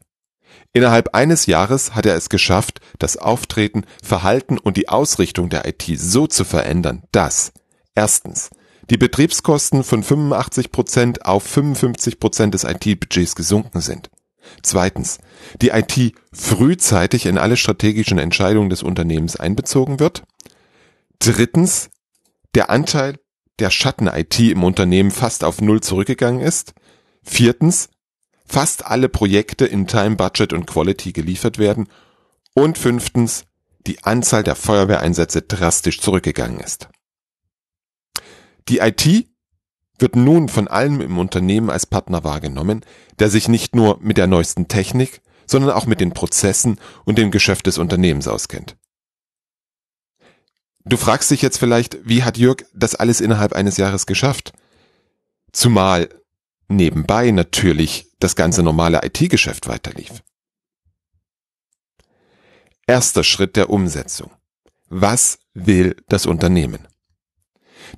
Innerhalb 0.75 1.15
eines 1.15 1.45
Jahres 1.45 1.95
hat 1.95 2.05
er 2.05 2.17
es 2.17 2.27
geschafft, 2.27 2.81
das 2.99 3.15
Auftreten, 3.15 3.85
Verhalten 4.03 4.57
und 4.57 4.75
die 4.75 4.89
Ausrichtung 4.89 5.49
der 5.49 5.65
IT 5.65 5.85
so 5.95 6.27
zu 6.27 6.43
verändern, 6.43 7.03
dass 7.13 7.53
erstens 7.95 8.49
die 8.89 8.97
Betriebskosten 8.97 9.85
von 9.85 10.03
85 10.03 10.73
Prozent 10.73 11.25
auf 11.25 11.43
55 11.43 12.19
Prozent 12.19 12.53
des 12.53 12.65
IT-Budgets 12.65 13.35
gesunken 13.35 13.79
sind. 13.79 14.09
Zweitens, 14.63 15.19
die 15.61 15.69
IT 15.69 16.13
frühzeitig 16.33 17.25
in 17.25 17.37
alle 17.37 17.55
strategischen 17.55 18.19
Entscheidungen 18.19 18.69
des 18.69 18.83
Unternehmens 18.83 19.37
einbezogen 19.37 20.01
wird. 20.01 20.23
Drittens, 21.19 21.89
der 22.53 22.69
Anteil 22.69 23.15
der 23.59 23.69
Schatten-IT 23.69 24.39
im 24.39 24.65
Unternehmen 24.65 25.11
fast 25.11 25.45
auf 25.45 25.61
Null 25.61 25.79
zurückgegangen 25.79 26.41
ist. 26.41 26.73
Viertens, 27.23 27.87
fast 28.45 28.85
alle 28.85 29.09
Projekte 29.09 29.65
in 29.65 29.87
Time, 29.87 30.15
Budget 30.15 30.53
und 30.53 30.65
Quality 30.65 31.11
geliefert 31.11 31.57
werden. 31.57 31.87
Und 32.53 32.77
fünftens, 32.77 33.45
die 33.85 34.03
Anzahl 34.03 34.43
der 34.43 34.55
Feuerwehreinsätze 34.55 35.41
drastisch 35.41 35.99
zurückgegangen 35.99 36.59
ist. 36.59 36.89
Die 38.69 38.79
IT 38.79 39.27
wird 39.99 40.15
nun 40.15 40.49
von 40.49 40.67
allen 40.67 41.01
im 41.01 41.17
Unternehmen 41.17 41.69
als 41.69 41.85
Partner 41.85 42.23
wahrgenommen, 42.23 42.83
der 43.19 43.29
sich 43.29 43.47
nicht 43.47 43.75
nur 43.75 43.99
mit 44.01 44.17
der 44.17 44.27
neuesten 44.27 44.67
Technik, 44.67 45.21
sondern 45.47 45.71
auch 45.71 45.85
mit 45.85 46.01
den 46.01 46.13
Prozessen 46.13 46.79
und 47.05 47.17
dem 47.17 47.31
Geschäft 47.31 47.67
des 47.67 47.77
Unternehmens 47.77 48.27
auskennt. 48.27 48.75
Du 50.83 50.97
fragst 50.97 51.31
dich 51.31 51.41
jetzt 51.41 51.57
vielleicht, 51.57 51.97
wie 52.07 52.23
hat 52.23 52.37
Jörg 52.37 52.63
das 52.73 52.95
alles 52.95 53.21
innerhalb 53.21 53.53
eines 53.53 53.77
Jahres 53.77 54.05
geschafft? 54.05 54.53
Zumal 55.51 56.09
nebenbei 56.67 57.31
natürlich 57.31 58.11
das 58.19 58.35
ganze 58.35 58.63
normale 58.63 59.01
IT-Geschäft 59.03 59.67
weiterlief. 59.67 60.23
Erster 62.87 63.23
Schritt 63.23 63.55
der 63.55 63.69
Umsetzung. 63.69 64.31
Was 64.89 65.39
will 65.53 65.95
das 66.07 66.25
Unternehmen? 66.25 66.87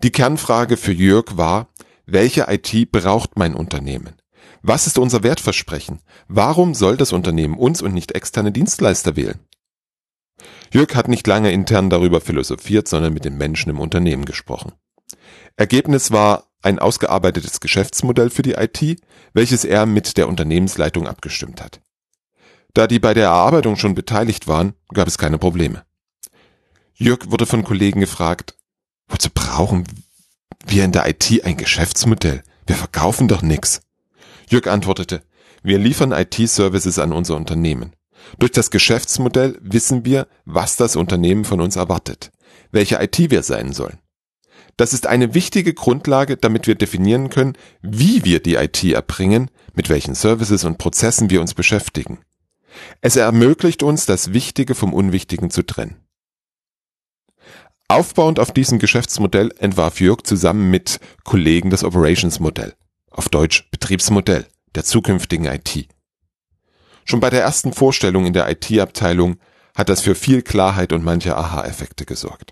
Die 0.04 0.12
Kernfrage 0.12 0.78
für 0.78 0.94
Jörg 0.94 1.38
war, 1.38 1.70
welche 2.06 2.46
IT 2.48 2.92
braucht 2.92 3.38
mein 3.38 3.54
Unternehmen? 3.54 4.16
Was 4.62 4.88
ist 4.88 4.98
unser 4.98 5.24
Wertversprechen? 5.24 6.02
Warum 6.28 6.74
soll 6.74 6.98
das 6.98 7.12
Unternehmen 7.12 7.58
uns 7.58 7.82
und 7.82 7.94
nicht 7.94 8.14
externe 8.14 8.52
Dienstleister 8.52 9.16
wählen? 9.16 9.40
Jörg 10.72 10.96
hat 10.96 11.08
nicht 11.08 11.28
lange 11.28 11.52
intern 11.52 11.90
darüber 11.90 12.22
philosophiert, 12.22 12.88
sondern 12.88 13.14
mit 13.14 13.26
den 13.26 13.38
Menschen 13.38 13.70
im 13.70 13.80
Unternehmen 13.80 14.26
gesprochen. 14.26 14.74
Ergebnis 15.56 16.12
war 16.12 16.47
ein 16.68 16.80
ausgearbeitetes 16.80 17.62
Geschäftsmodell 17.62 18.30
für 18.30 18.42
die 18.42 18.54
IT, 18.54 19.02
welches 19.34 19.64
er 19.64 19.86
mit 19.86 20.18
der 20.18 20.28
Unternehmensleitung 20.28 21.08
abgestimmt 21.08 21.64
hat. 21.64 21.80
Da 22.74 22.88
die 22.88 23.00
bei 23.00 23.14
der 23.14 23.26
Erarbeitung 23.26 23.78
schon 23.78 23.96
beteiligt 23.96 24.48
waren, 24.48 24.74
gab 24.94 25.08
es 25.08 25.18
keine 25.18 25.38
Probleme. 25.38 25.84
Jörg 26.94 27.32
wurde 27.32 27.46
von 27.46 27.64
Kollegen 27.64 28.02
gefragt, 28.02 28.56
wozu 29.08 29.30
brauchen 29.34 29.86
wir 30.66 30.84
in 30.84 30.92
der 30.92 31.08
IT 31.08 31.46
ein 31.46 31.56
Geschäftsmodell. 31.56 32.44
Wir 32.66 32.76
verkaufen 32.76 33.30
doch 33.30 33.42
nix. 33.42 33.82
Jörg 34.50 34.68
antwortete, 34.68 35.24
wir 35.64 35.80
liefern 35.80 36.12
IT-Services 36.12 37.00
an 37.00 37.14
unser 37.14 37.38
Unternehmen. 37.38 37.94
Durch 38.40 38.52
das 38.52 38.72
Geschäftsmodell 38.72 39.58
wissen 39.62 40.04
wir, 40.04 40.28
was 40.44 40.76
das 40.76 40.98
Unternehmen 40.98 41.46
von 41.46 41.62
uns 41.62 41.78
erwartet, 41.78 42.32
welche 42.72 43.02
IT 43.02 43.32
wir 43.32 43.44
sein 43.44 43.72
sollen. 43.72 44.00
Das 44.78 44.94
ist 44.94 45.08
eine 45.08 45.34
wichtige 45.34 45.74
Grundlage, 45.74 46.38
damit 46.38 46.68
wir 46.68 46.76
definieren 46.76 47.30
können, 47.30 47.58
wie 47.82 48.24
wir 48.24 48.40
die 48.40 48.56
IT 48.56 48.84
erbringen, 48.84 49.50
mit 49.74 49.90
welchen 49.90 50.14
Services 50.14 50.64
und 50.64 50.78
Prozessen 50.78 51.32
wir 51.32 51.42
uns 51.42 51.56
beschäftigen. 51.56 52.20
Es 53.02 53.16
ermöglicht 53.16 53.82
uns, 53.82 54.06
das 54.06 54.34
Wichtige 54.34 54.76
vom 54.76 54.94
Unwichtigen 54.94 55.50
zu 55.50 55.64
trennen. 55.64 55.98
Aufbauend 57.88 58.40
auf 58.40 58.52
diesem 58.52 58.80
Geschäftsmodell 58.80 59.52
entwarf 59.58 60.00
Jörg 60.00 60.22
zusammen 60.24 60.70
mit 60.70 61.00
Kollegen 61.24 61.70
das 61.70 61.84
Operations-Modell, 61.84 62.76
auf 63.10 63.30
Deutsch 63.30 63.70
Betriebsmodell, 63.72 64.46
der 64.76 64.84
zukünftigen 64.84 65.46
IT. 65.46 65.88
Schon 67.06 67.22
bei 67.22 67.30
der 67.30 67.42
ersten 67.42 67.74
Vorstellung 67.74 68.26
in 68.26 68.34
der 68.34 68.50
IT-Abteilung 68.52 69.38
hat 69.74 69.90
das 69.90 70.02
für 70.02 70.16
viel 70.16 70.42
Klarheit 70.42 70.92
und 70.92 71.04
manche 71.04 71.36
Aha-Effekte 71.38 72.06
gesorgt. 72.06 72.52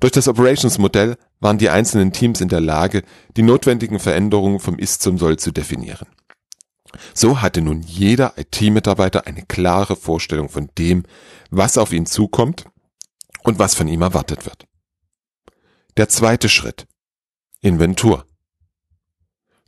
Durch 0.00 0.12
das 0.12 0.28
Operations-Modell 0.28 1.16
waren 1.40 1.58
die 1.58 1.70
einzelnen 1.70 2.12
Teams 2.12 2.40
in 2.40 2.48
der 2.48 2.60
Lage, 2.60 3.02
die 3.36 3.42
notwendigen 3.42 3.98
Veränderungen 3.98 4.60
vom 4.60 4.78
Ist 4.78 5.02
zum 5.02 5.18
Soll 5.18 5.38
zu 5.38 5.52
definieren. 5.52 6.06
So 7.14 7.40
hatte 7.42 7.60
nun 7.60 7.82
jeder 7.82 8.34
IT-Mitarbeiter 8.36 9.26
eine 9.26 9.42
klare 9.42 9.96
Vorstellung 9.96 10.48
von 10.48 10.70
dem, 10.78 11.04
was 11.50 11.78
auf 11.78 11.92
ihn 11.92 12.06
zukommt 12.06 12.64
und 13.42 13.58
was 13.58 13.74
von 13.74 13.88
ihm 13.88 14.02
erwartet 14.02 14.46
wird. 14.46 14.66
Der 15.96 16.08
zweite 16.08 16.48
Schritt. 16.48 16.86
Inventur. 17.60 18.26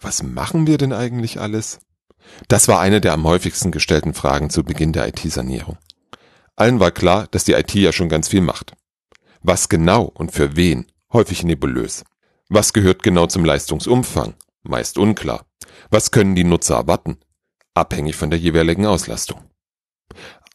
Was 0.00 0.22
machen 0.22 0.66
wir 0.66 0.78
denn 0.78 0.92
eigentlich 0.92 1.40
alles? 1.40 1.80
Das 2.48 2.68
war 2.68 2.80
eine 2.80 3.00
der 3.00 3.14
am 3.14 3.24
häufigsten 3.24 3.72
gestellten 3.72 4.14
Fragen 4.14 4.50
zu 4.50 4.62
Beginn 4.62 4.92
der 4.92 5.08
IT-Sanierung. 5.08 5.78
Allen 6.56 6.80
war 6.80 6.90
klar, 6.90 7.28
dass 7.30 7.44
die 7.44 7.52
IT 7.52 7.74
ja 7.74 7.92
schon 7.92 8.08
ganz 8.08 8.28
viel 8.28 8.40
macht. 8.40 8.74
Was 9.42 9.68
genau 9.68 10.02
und 10.02 10.32
für 10.32 10.56
wen? 10.56 10.86
Häufig 11.12 11.44
nebulös. 11.44 12.04
Was 12.48 12.72
gehört 12.72 13.02
genau 13.02 13.26
zum 13.26 13.44
Leistungsumfang? 13.44 14.34
Meist 14.62 14.98
unklar. 14.98 15.46
Was 15.90 16.10
können 16.10 16.34
die 16.34 16.44
Nutzer 16.44 16.76
erwarten? 16.76 17.18
Abhängig 17.74 18.16
von 18.16 18.30
der 18.30 18.38
jeweiligen 18.38 18.86
Auslastung. 18.86 19.40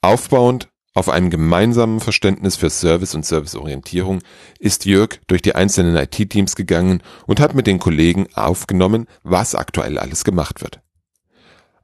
Aufbauend 0.02 0.70
auf 0.96 1.10
einem 1.10 1.30
gemeinsamen 1.30 2.00
Verständnis 2.00 2.56
für 2.56 2.70
Service 2.70 3.16
und 3.16 3.26
Serviceorientierung 3.26 4.20
ist 4.60 4.86
Jörg 4.86 5.20
durch 5.28 5.42
die 5.42 5.56
einzelnen 5.56 5.96
IT-Teams 5.96 6.56
gegangen 6.56 7.02
und 7.26 7.40
hat 7.40 7.56
mit 7.56 7.66
den 7.66 7.80
Kollegen 7.80 8.28
aufgenommen, 8.36 9.08
was 9.24 9.56
aktuell 9.56 9.98
alles 9.98 10.24
gemacht 10.24 10.62
wird. 10.62 10.82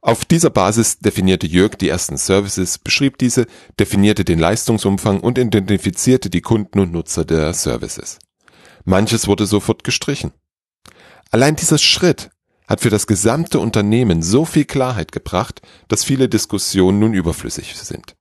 Auf 0.02 0.24
dieser 0.24 0.48
Basis 0.48 0.98
definierte 0.98 1.46
Jörg 1.46 1.76
die 1.76 1.90
ersten 1.90 2.16
Services, 2.16 2.78
beschrieb 2.78 3.18
diese, 3.18 3.46
definierte 3.78 4.24
den 4.24 4.38
Leistungsumfang 4.38 5.20
und 5.20 5.36
identifizierte 5.36 6.30
die 6.30 6.40
Kunden 6.40 6.80
und 6.80 6.92
Nutzer 6.92 7.26
der 7.26 7.52
Services. 7.52 8.18
Manches 8.84 9.28
wurde 9.28 9.46
sofort 9.46 9.84
gestrichen. 9.84 10.32
Allein 11.30 11.54
dieser 11.54 11.76
Schritt 11.76 12.30
hat 12.66 12.80
für 12.80 12.88
das 12.88 13.06
gesamte 13.06 13.58
Unternehmen 13.58 14.22
so 14.22 14.46
viel 14.46 14.64
Klarheit 14.64 15.12
gebracht, 15.12 15.60
dass 15.88 16.04
viele 16.04 16.28
Diskussionen 16.28 16.98
nun 16.98 17.14
überflüssig 17.14 17.76
sind. 17.76 18.16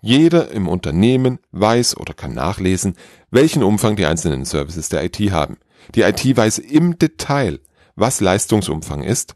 Jeder 0.00 0.50
im 0.52 0.68
Unternehmen 0.68 1.38
weiß 1.52 1.96
oder 1.96 2.14
kann 2.14 2.34
nachlesen, 2.34 2.96
welchen 3.30 3.62
Umfang 3.62 3.96
die 3.96 4.06
einzelnen 4.06 4.44
Services 4.44 4.88
der 4.88 5.04
IT 5.04 5.18
haben. 5.32 5.58
Die 5.94 6.02
IT 6.02 6.24
weiß 6.36 6.58
im 6.58 6.98
Detail, 6.98 7.60
was 7.94 8.20
Leistungsumfang 8.20 9.02
ist. 9.02 9.34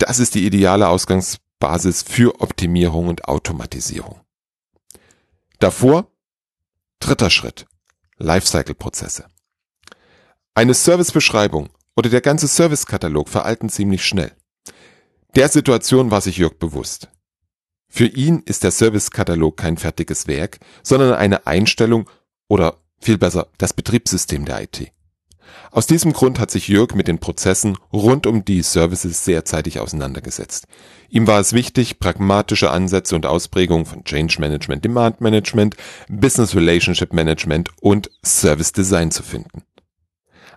Das 0.00 0.18
ist 0.18 0.34
die 0.34 0.46
ideale 0.46 0.88
Ausgangsbasis 0.88 2.02
für 2.02 2.40
Optimierung 2.40 3.08
und 3.08 3.26
Automatisierung. 3.26 4.18
Davor 5.58 6.10
dritter 7.00 7.28
Schritt. 7.28 7.66
Lifecycle-Prozesse. 8.16 9.26
Eine 10.54 10.72
Servicebeschreibung 10.72 11.68
oder 11.96 12.08
der 12.08 12.22
ganze 12.22 12.46
Servicekatalog 12.46 13.28
veralten 13.28 13.68
ziemlich 13.68 14.04
schnell. 14.04 14.32
Der 15.36 15.50
Situation 15.50 16.10
war 16.10 16.22
sich 16.22 16.38
Jörg 16.38 16.58
bewusst. 16.58 17.10
Für 17.90 18.06
ihn 18.06 18.42
ist 18.46 18.64
der 18.64 18.70
Servicekatalog 18.70 19.58
kein 19.58 19.76
fertiges 19.76 20.26
Werk, 20.26 20.60
sondern 20.82 21.12
eine 21.12 21.46
Einstellung 21.46 22.08
oder 22.48 22.78
viel 23.00 23.18
besser 23.18 23.48
das 23.58 23.74
Betriebssystem 23.74 24.46
der 24.46 24.62
IT. 24.62 24.92
Aus 25.70 25.86
diesem 25.86 26.12
Grund 26.12 26.40
hat 26.40 26.50
sich 26.50 26.68
Jörg 26.68 26.94
mit 26.94 27.08
den 27.08 27.18
Prozessen 27.18 27.76
rund 27.92 28.26
um 28.26 28.44
die 28.44 28.62
Services 28.62 29.24
sehr 29.24 29.44
zeitig 29.44 29.78
auseinandergesetzt. 29.78 30.66
Ihm 31.08 31.26
war 31.26 31.40
es 31.40 31.52
wichtig, 31.52 32.00
pragmatische 32.00 32.70
Ansätze 32.70 33.14
und 33.14 33.26
Ausprägungen 33.26 33.86
von 33.86 34.04
Change 34.04 34.40
Management, 34.40 34.84
Demand 34.84 35.20
Management, 35.20 35.76
Business 36.08 36.54
Relationship 36.54 37.12
Management 37.12 37.70
und 37.80 38.10
Service 38.24 38.72
Design 38.72 39.10
zu 39.10 39.22
finden. 39.22 39.62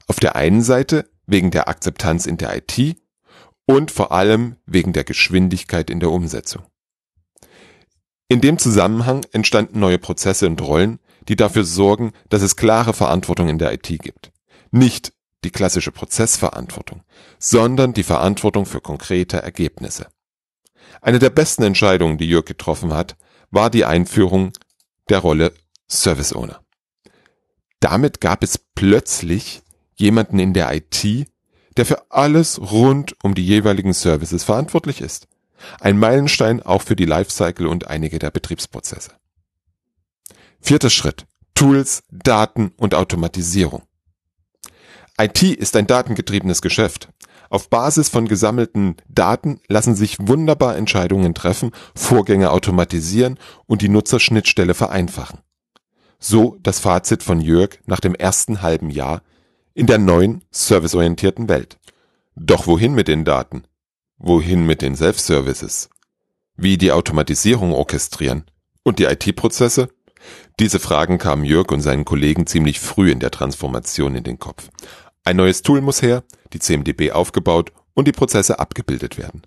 Auf 0.07 0.19
der 0.19 0.35
einen 0.35 0.61
Seite 0.61 1.09
wegen 1.27 1.51
der 1.51 1.67
Akzeptanz 1.67 2.25
in 2.25 2.37
der 2.37 2.55
IT 2.57 2.97
und 3.65 3.91
vor 3.91 4.11
allem 4.11 4.57
wegen 4.65 4.93
der 4.93 5.03
Geschwindigkeit 5.03 5.89
in 5.89 5.99
der 5.99 6.11
Umsetzung. 6.11 6.63
In 8.27 8.41
dem 8.41 8.57
Zusammenhang 8.57 9.25
entstanden 9.31 9.79
neue 9.79 9.99
Prozesse 9.99 10.47
und 10.47 10.61
Rollen, 10.61 10.99
die 11.27 11.35
dafür 11.35 11.63
sorgen, 11.63 12.11
dass 12.29 12.41
es 12.41 12.55
klare 12.55 12.93
Verantwortung 12.93 13.47
in 13.47 13.57
der 13.57 13.71
IT 13.73 13.87
gibt. 14.01 14.32
Nicht 14.73 15.13
die 15.43 15.51
klassische 15.51 15.91
Prozessverantwortung, 15.91 17.03
sondern 17.37 17.93
die 17.93 18.01
Verantwortung 18.01 18.65
für 18.65 18.81
konkrete 18.81 19.39
Ergebnisse. 19.39 20.07
Eine 20.99 21.19
der 21.19 21.29
besten 21.29 21.61
Entscheidungen, 21.61 22.17
die 22.17 22.27
Jörg 22.27 22.45
getroffen 22.45 22.91
hat, 22.91 23.15
war 23.51 23.69
die 23.69 23.85
Einführung 23.85 24.51
der 25.09 25.19
Rolle 25.19 25.53
Service 25.87 26.33
Owner. 26.33 26.63
Damit 27.81 28.19
gab 28.19 28.41
es 28.43 28.57
plötzlich 28.57 29.61
jemanden 29.93 30.39
in 30.39 30.55
der 30.55 30.73
IT, 30.73 31.27
der 31.77 31.85
für 31.85 32.09
alles 32.09 32.59
rund 32.59 33.15
um 33.21 33.35
die 33.35 33.45
jeweiligen 33.45 33.93
Services 33.93 34.43
verantwortlich 34.43 35.01
ist. 35.01 35.27
Ein 35.81 35.99
Meilenstein 35.99 36.63
auch 36.63 36.81
für 36.81 36.95
die 36.95 37.05
Lifecycle 37.05 37.67
und 37.67 37.85
einige 37.85 38.17
der 38.17 38.31
Betriebsprozesse. 38.31 39.11
Vierter 40.59 40.89
Schritt. 40.89 41.27
Tools, 41.53 42.01
Daten 42.09 42.73
und 42.75 42.95
Automatisierung. 42.95 43.83
IT 45.19 45.43
ist 45.43 45.75
ein 45.75 45.87
datengetriebenes 45.87 46.61
Geschäft. 46.61 47.09
Auf 47.49 47.69
Basis 47.69 48.09
von 48.09 48.27
gesammelten 48.27 48.95
Daten 49.07 49.59
lassen 49.67 49.93
sich 49.93 50.17
wunderbar 50.19 50.75
Entscheidungen 50.75 51.35
treffen, 51.35 51.71
Vorgänge 51.95 52.49
automatisieren 52.49 53.37
und 53.67 53.83
die 53.83 53.89
Nutzerschnittstelle 53.89 54.73
vereinfachen. 54.73 55.39
So 56.17 56.57
das 56.63 56.79
Fazit 56.79 57.21
von 57.21 57.41
Jörg 57.41 57.77
nach 57.85 57.99
dem 57.99 58.15
ersten 58.15 58.63
halben 58.63 58.89
Jahr 58.89 59.21
in 59.75 59.85
der 59.85 59.99
neuen, 59.99 60.43
serviceorientierten 60.51 61.47
Welt. 61.47 61.77
Doch 62.35 62.65
wohin 62.65 62.95
mit 62.95 63.07
den 63.07 63.25
Daten? 63.25 63.65
Wohin 64.17 64.65
mit 64.65 64.81
den 64.81 64.95
Self-Services? 64.95 65.89
Wie 66.55 66.77
die 66.77 66.91
Automatisierung 66.91 67.73
orchestrieren? 67.73 68.45
Und 68.83 68.99
die 68.99 69.05
IT-Prozesse? 69.05 69.89
Diese 70.59 70.79
Fragen 70.79 71.17
kamen 71.17 71.43
Jörg 71.43 71.71
und 71.71 71.81
seinen 71.81 72.05
Kollegen 72.05 72.47
ziemlich 72.47 72.79
früh 72.79 73.11
in 73.11 73.19
der 73.19 73.31
Transformation 73.31 74.15
in 74.15 74.23
den 74.23 74.39
Kopf. 74.39 74.69
Ein 75.25 75.37
neues 75.37 75.61
Tool 75.61 75.81
muss 75.81 76.01
her, 76.01 76.23
die 76.51 76.59
CMDB 76.59 77.11
aufgebaut 77.11 77.71
und 77.93 78.07
die 78.07 78.11
Prozesse 78.11 78.59
abgebildet 78.59 79.17
werden. 79.17 79.43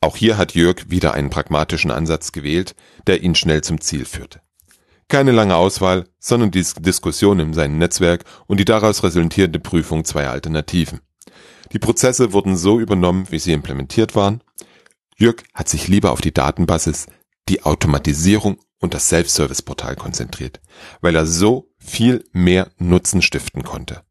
Auch 0.00 0.16
hier 0.16 0.36
hat 0.36 0.54
Jörg 0.54 0.90
wieder 0.90 1.14
einen 1.14 1.30
pragmatischen 1.30 1.90
Ansatz 1.90 2.32
gewählt, 2.32 2.74
der 3.06 3.22
ihn 3.22 3.34
schnell 3.34 3.62
zum 3.62 3.80
Ziel 3.80 4.04
führte. 4.04 4.42
Keine 5.08 5.32
lange 5.32 5.56
Auswahl, 5.56 6.08
sondern 6.18 6.50
die 6.50 6.64
Diskussion 6.80 7.40
in 7.40 7.54
seinem 7.54 7.78
Netzwerk 7.78 8.24
und 8.46 8.58
die 8.60 8.66
daraus 8.66 9.02
resultierende 9.02 9.60
Prüfung 9.60 10.04
zweier 10.04 10.30
Alternativen. 10.30 11.00
Die 11.72 11.78
Prozesse 11.78 12.34
wurden 12.34 12.56
so 12.56 12.80
übernommen, 12.80 13.26
wie 13.30 13.38
sie 13.38 13.52
implementiert 13.52 14.14
waren. 14.14 14.42
Jörg 15.16 15.36
hat 15.54 15.70
sich 15.70 15.88
lieber 15.88 16.12
auf 16.12 16.20
die 16.20 16.34
Datenbasis, 16.34 17.06
die 17.48 17.62
Automatisierung 17.62 18.58
und 18.78 18.92
das 18.92 19.08
Self-Service-Portal 19.08 19.96
konzentriert, 19.96 20.60
weil 21.00 21.16
er 21.16 21.26
so 21.26 21.70
viel 21.78 22.24
mehr 22.32 22.70
Nutzen 22.78 23.22
stiften 23.22 23.62
konnte. 23.62 24.02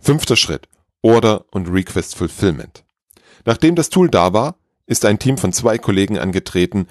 Fünfter 0.00 0.36
Schritt. 0.36 0.68
Order 1.02 1.44
und 1.50 1.68
Request 1.68 2.16
Fulfillment. 2.16 2.84
Nachdem 3.44 3.76
das 3.76 3.88
Tool 3.88 4.10
da 4.10 4.32
war, 4.32 4.56
ist 4.86 5.04
ein 5.04 5.18
Team 5.18 5.38
von 5.38 5.52
zwei 5.52 5.78
Kollegen 5.78 6.18
angetreten 6.18 6.88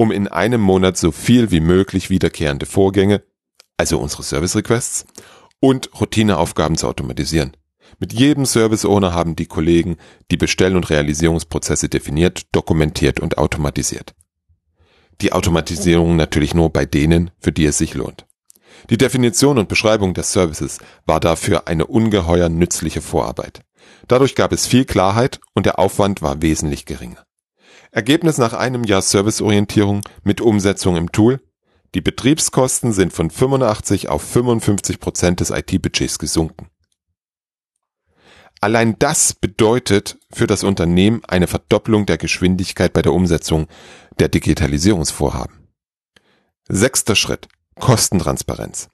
um 0.00 0.10
in 0.10 0.28
einem 0.28 0.62
Monat 0.62 0.96
so 0.96 1.12
viel 1.12 1.50
wie 1.50 1.60
möglich 1.60 2.08
wiederkehrende 2.08 2.64
Vorgänge, 2.64 3.22
also 3.76 3.98
unsere 3.98 4.22
Service 4.22 4.56
Requests, 4.56 5.04
und 5.60 5.90
Routineaufgaben 6.00 6.78
zu 6.78 6.88
automatisieren. 6.88 7.54
Mit 7.98 8.14
jedem 8.14 8.46
Service 8.46 8.86
Owner 8.86 9.12
haben 9.12 9.36
die 9.36 9.44
Kollegen 9.44 9.98
die 10.30 10.38
Bestell- 10.38 10.74
und 10.74 10.88
Realisierungsprozesse 10.88 11.90
definiert, 11.90 12.46
dokumentiert 12.52 13.20
und 13.20 13.36
automatisiert. 13.36 14.14
Die 15.20 15.34
Automatisierung 15.34 16.16
natürlich 16.16 16.54
nur 16.54 16.70
bei 16.70 16.86
denen, 16.86 17.30
für 17.38 17.52
die 17.52 17.66
es 17.66 17.76
sich 17.76 17.92
lohnt. 17.92 18.24
Die 18.88 18.96
Definition 18.96 19.58
und 19.58 19.68
Beschreibung 19.68 20.14
des 20.14 20.32
Services 20.32 20.78
war 21.06 21.20
dafür 21.20 21.68
eine 21.68 21.86
ungeheuer 21.86 22.48
nützliche 22.48 23.02
Vorarbeit. 23.02 23.60
Dadurch 24.08 24.34
gab 24.34 24.52
es 24.52 24.66
viel 24.66 24.84
Klarheit 24.84 25.40
und 25.54 25.66
der 25.66 25.78
Aufwand 25.78 26.22
war 26.22 26.42
wesentlich 26.42 26.86
geringer. 26.86 27.24
Ergebnis 27.92 28.38
nach 28.38 28.52
einem 28.52 28.84
Jahr 28.84 29.02
Serviceorientierung 29.02 30.02
mit 30.22 30.40
Umsetzung 30.40 30.96
im 30.96 31.12
Tool. 31.12 31.40
Die 31.94 32.00
Betriebskosten 32.00 32.92
sind 32.92 33.12
von 33.12 33.30
85 33.30 34.08
auf 34.08 34.22
55 34.22 35.00
Prozent 35.00 35.40
des 35.40 35.50
IT-Budgets 35.50 36.18
gesunken. 36.18 36.68
Allein 38.60 38.96
das 38.98 39.32
bedeutet 39.32 40.18
für 40.30 40.46
das 40.46 40.64
Unternehmen 40.64 41.22
eine 41.26 41.46
Verdopplung 41.46 42.06
der 42.06 42.18
Geschwindigkeit 42.18 42.92
bei 42.92 43.02
der 43.02 43.12
Umsetzung 43.12 43.66
der 44.18 44.28
Digitalisierungsvorhaben. 44.28 45.68
Sechster 46.68 47.16
Schritt. 47.16 47.48
Kostentransparenz. 47.78 48.88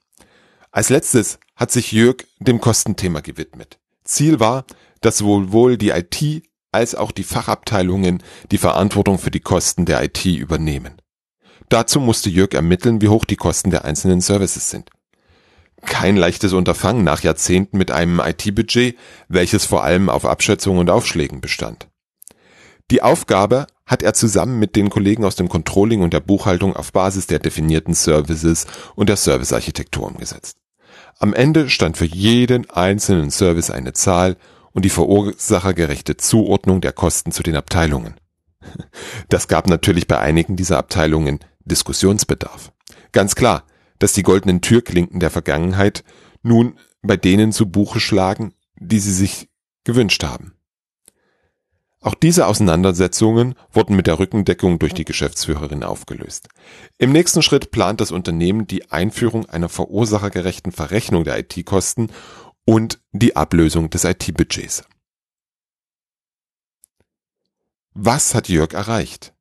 Als 0.71 0.89
letztes 0.89 1.39
hat 1.55 1.71
sich 1.71 1.91
Jörg 1.91 2.17
dem 2.39 2.61
Kostenthema 2.61 3.21
gewidmet. 3.21 3.79
Ziel 4.03 4.39
war, 4.39 4.65
dass 5.01 5.17
sowohl 5.17 5.77
die 5.77 5.89
IT 5.89 6.43
als 6.71 6.95
auch 6.95 7.11
die 7.11 7.23
Fachabteilungen 7.23 8.21
die 8.51 8.57
Verantwortung 8.57 9.17
für 9.17 9.31
die 9.31 9.39
Kosten 9.39 9.85
der 9.85 10.03
IT 10.03 10.25
übernehmen. 10.25 11.01
Dazu 11.69 11.99
musste 11.99 12.29
Jörg 12.29 12.53
ermitteln, 12.53 13.01
wie 13.01 13.09
hoch 13.09 13.25
die 13.25 13.35
Kosten 13.35 13.71
der 13.71 13.85
einzelnen 13.85 14.21
Services 14.21 14.69
sind. 14.69 14.89
Kein 15.85 16.15
leichtes 16.15 16.53
Unterfangen 16.53 17.03
nach 17.03 17.23
Jahrzehnten 17.23 17.77
mit 17.77 17.91
einem 17.91 18.19
IT-Budget, 18.19 18.97
welches 19.27 19.65
vor 19.65 19.83
allem 19.83 20.09
auf 20.09 20.25
Abschätzungen 20.25 20.79
und 20.79 20.89
Aufschlägen 20.89 21.41
bestand. 21.41 21.89
Die 22.89 23.01
Aufgabe 23.01 23.67
hat 23.87 24.03
er 24.03 24.13
zusammen 24.13 24.59
mit 24.59 24.75
den 24.75 24.89
Kollegen 24.89 25.25
aus 25.25 25.35
dem 25.35 25.49
Controlling 25.49 26.01
und 26.01 26.13
der 26.13 26.19
Buchhaltung 26.19 26.75
auf 26.75 26.91
Basis 26.91 27.25
der 27.25 27.39
definierten 27.39 27.93
Services 27.93 28.67
und 28.95 29.09
der 29.09 29.15
Servicearchitektur 29.15 30.05
umgesetzt. 30.05 30.57
Am 31.17 31.33
Ende 31.33 31.69
stand 31.69 31.97
für 31.97 32.05
jeden 32.05 32.69
einzelnen 32.69 33.31
Service 33.31 33.71
eine 33.71 33.93
Zahl 33.93 34.37
und 34.73 34.85
die 34.85 34.89
verursachergerechte 34.89 36.17
Zuordnung 36.17 36.81
der 36.81 36.91
Kosten 36.91 37.31
zu 37.31 37.41
den 37.41 37.55
Abteilungen. 37.55 38.15
Das 39.29 39.47
gab 39.47 39.67
natürlich 39.67 40.07
bei 40.07 40.19
einigen 40.19 40.55
dieser 40.55 40.77
Abteilungen 40.77 41.39
Diskussionsbedarf. 41.65 42.71
Ganz 43.11 43.35
klar, 43.35 43.63
dass 43.99 44.13
die 44.13 44.23
goldenen 44.23 44.61
Türklinken 44.61 45.19
der 45.19 45.31
Vergangenheit 45.31 46.03
nun 46.43 46.77
bei 47.01 47.17
denen 47.17 47.51
zu 47.51 47.69
Buche 47.69 47.99
schlagen, 47.99 48.53
die 48.75 48.99
sie 48.99 49.13
sich 49.13 49.49
gewünscht 49.83 50.23
haben. 50.23 50.56
Auch 52.07 52.15
diese 52.15 52.47
Auseinandersetzungen 52.47 53.55
wurden 53.73 53.93
mit 53.97 54.07
der 54.07 54.17
Rückendeckung 54.17 54.79
durch 54.79 54.93
die 54.93 55.03
Geschäftsführerin 55.03 55.83
aufgelöst. 55.83 56.47
Im 56.97 57.11
nächsten 57.11 57.41
Schritt 57.41 57.69
plant 57.69 57.99
das 57.99 58.11
Unternehmen 58.11 58.65
die 58.65 58.89
Einführung 58.89 59.45
einer 59.47 59.67
verursachergerechten 59.67 60.71
Verrechnung 60.71 61.25
der 61.25 61.37
IT-Kosten 61.37 62.09
und 62.63 63.01
die 63.11 63.35
Ablösung 63.35 63.89
des 63.89 64.05
IT-Budgets. 64.05 64.85
Was 67.93 68.33
hat 68.33 68.47
Jörg 68.47 68.71
erreicht? 68.71 69.33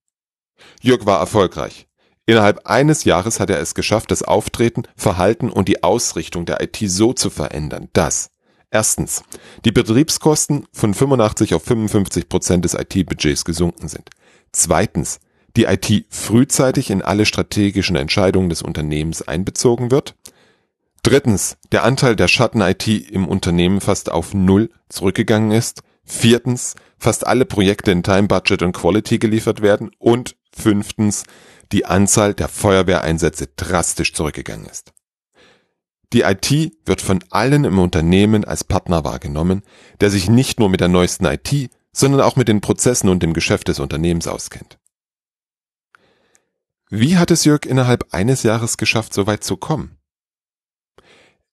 Jörg 0.81 1.07
war 1.07 1.21
erfolgreich. 1.21 1.87
Innerhalb 2.27 2.67
eines 2.67 3.05
Jahres 3.05 3.39
hat 3.39 3.49
er 3.49 3.61
es 3.61 3.77
geschafft, 3.77 4.11
das 4.11 4.25
Auftreten, 4.25 4.89
Verhalten 4.97 5.51
und 5.51 5.69
die 5.69 5.85
Ausrichtung 5.85 6.47
der 6.47 6.61
IT 6.61 6.79
so 6.91 7.13
zu 7.13 7.31
verändern, 7.31 7.91
dass 7.93 8.33
erstens 8.71 9.23
die 9.65 9.73
Betriebskosten 9.73 10.67
von 10.73 10.95
85 10.95 11.55
auf 11.55 11.65
55 11.65 12.29
Prozent 12.29 12.65
des 12.65 12.75
IT-Budgets 12.75 13.45
gesunken 13.45 13.89
sind. 13.89 14.11
Zweitens 14.53 15.21
die 15.57 15.65
IT 15.65 16.07
frühzeitig 16.11 16.91
in 16.91 17.03
alle 17.03 17.25
strategischen 17.25 17.97
Entscheidungen 17.97 18.51
des 18.51 18.63
Unternehmens 18.63 19.23
einbezogen 19.23 19.91
wird. 19.91 20.15
Drittens, 21.03 21.57
der 21.73 21.85
Anteil 21.85 22.17
der 22.17 22.29
Schatten-IT 22.29 22.87
im 22.89 23.27
Unternehmen 23.27 23.81
fast 23.81 24.11
auf 24.11 24.35
Null 24.35 24.71
zurückgegangen 24.89 25.53
ist. 25.53 25.83
Viertens, 26.05 26.75
fast 26.99 27.27
alle 27.27 27.45
Projekte 27.45 27.91
in 27.91 28.03
Time, 28.03 28.29
Budget 28.29 28.63
und 28.63 28.73
Quality 28.73 29.19
geliefert 29.19 29.63
werden. 29.63 29.91
Und 29.99 30.37
fünftens, 30.53 31.25
die 31.73 31.87
Anzahl 31.87 32.35
der 32.35 32.49
Feuerwehreinsätze 32.49 33.49
drastisch 33.57 34.15
zurückgegangen 34.15 34.67
ist. 34.67 34.93
Die 36.13 36.21
IT 36.21 36.73
wird 36.85 37.01
von 37.01 37.23
allen 37.31 37.65
im 37.65 37.79
Unternehmen 37.79 38.45
als 38.45 38.65
Partner 38.65 39.05
wahrgenommen, 39.05 39.63
der 40.01 40.11
sich 40.11 40.29
nicht 40.29 40.59
nur 40.59 40.69
mit 40.69 40.81
der 40.81 40.89
neuesten 40.89 41.25
IT, 41.25 41.71
sondern 41.93 42.21
auch 42.21 42.37
mit 42.37 42.49
den 42.49 42.61
Prozessen 42.61 43.09
und 43.09 43.23
dem 43.23 43.33
Geschäft 43.33 43.69
des 43.69 43.81
Unternehmens 43.81 44.27
auskennt. 44.29 44.79
Wie 46.89 47.17
hat 47.17 47.31
es 47.31 47.45
Jörg 47.45 47.67
innerhalb 47.67 48.15
eines 48.15 48.45
Jahres 48.45 48.77
geschafft, 48.77 49.13
so 49.13 49.27
weit 49.27 49.43
zu 49.43 49.57
kommen? 49.57 49.99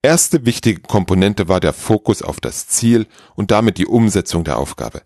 Erste 0.04 0.46
wichtige 0.46 0.82
Komponente 0.82 1.48
war 1.48 1.60
der 1.60 1.74
Fokus 1.74 2.22
auf 2.22 2.40
das 2.40 2.68
Ziel 2.68 3.08
und 3.36 3.52
damit 3.52 3.78
die 3.78 3.88
Umsetzung 3.88 4.44
der 4.44 4.58
Aufgabe. 4.58 5.02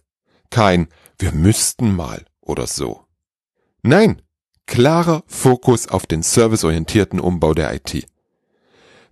Kein 0.49 0.87
wir 1.19 1.31
müssten 1.31 1.95
mal 1.95 2.25
oder 2.41 2.67
so. 2.67 3.05
Nein, 3.81 4.21
klarer 4.65 5.23
Fokus 5.25 5.87
auf 5.87 6.05
den 6.05 6.21
serviceorientierten 6.21 7.19
Umbau 7.19 7.53
der 7.53 7.73
IT. 7.73 8.07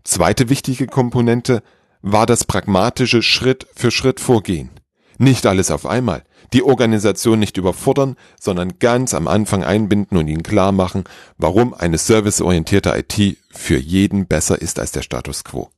Zweite 0.06 0.50
wichtige 0.50 0.86
Komponente 0.86 1.64
war 2.02 2.28
das 2.28 2.44
pragmatische 2.44 3.24
Schritt 3.24 3.68
für 3.76 3.90
Schritt 3.90 4.20
Vorgehen. 4.20 4.70
Nicht 5.18 5.48
alles 5.48 5.72
auf 5.72 5.88
einmal, 5.88 6.24
die 6.54 6.62
Organisation 6.62 7.40
nicht 7.40 7.58
überfordern, 7.58 8.16
sondern 8.40 8.78
ganz 8.78 9.16
am 9.16 9.28
Anfang 9.28 9.64
einbinden 9.64 10.18
und 10.18 10.28
ihnen 10.28 10.44
klar 10.44 10.72
machen, 10.72 11.06
warum 11.38 11.74
eine 11.74 11.98
serviceorientierte 11.98 12.94
IT 12.96 13.38
für 13.52 13.78
jeden 13.78 14.28
besser 14.28 14.62
ist 14.62 14.78
als 14.78 14.92
der 14.92 15.02
Status 15.02 15.44
quo. 15.44 15.70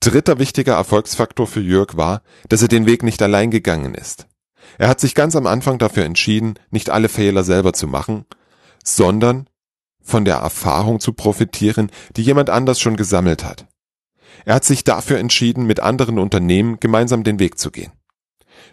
Dritter 0.00 0.38
wichtiger 0.38 0.74
Erfolgsfaktor 0.74 1.46
für 1.46 1.60
Jörg 1.60 1.96
war, 1.96 2.22
dass 2.48 2.62
er 2.62 2.68
den 2.68 2.86
Weg 2.86 3.02
nicht 3.04 3.22
allein 3.22 3.50
gegangen 3.52 3.94
ist. 3.94 4.26
Er 4.78 4.88
hat 4.88 4.98
sich 4.98 5.14
ganz 5.14 5.36
am 5.36 5.46
Anfang 5.46 5.78
dafür 5.78 6.04
entschieden, 6.04 6.54
nicht 6.70 6.90
alle 6.90 7.08
Fehler 7.08 7.44
selber 7.44 7.74
zu 7.74 7.86
machen, 7.86 8.24
sondern 8.82 9.49
von 10.02 10.24
der 10.24 10.36
Erfahrung 10.36 11.00
zu 11.00 11.12
profitieren, 11.12 11.90
die 12.16 12.22
jemand 12.22 12.50
anders 12.50 12.80
schon 12.80 12.96
gesammelt 12.96 13.44
hat. 13.44 13.66
Er 14.44 14.54
hat 14.54 14.64
sich 14.64 14.84
dafür 14.84 15.18
entschieden, 15.18 15.66
mit 15.66 15.80
anderen 15.80 16.18
Unternehmen 16.18 16.80
gemeinsam 16.80 17.24
den 17.24 17.38
Weg 17.38 17.58
zu 17.58 17.70
gehen. 17.70 17.92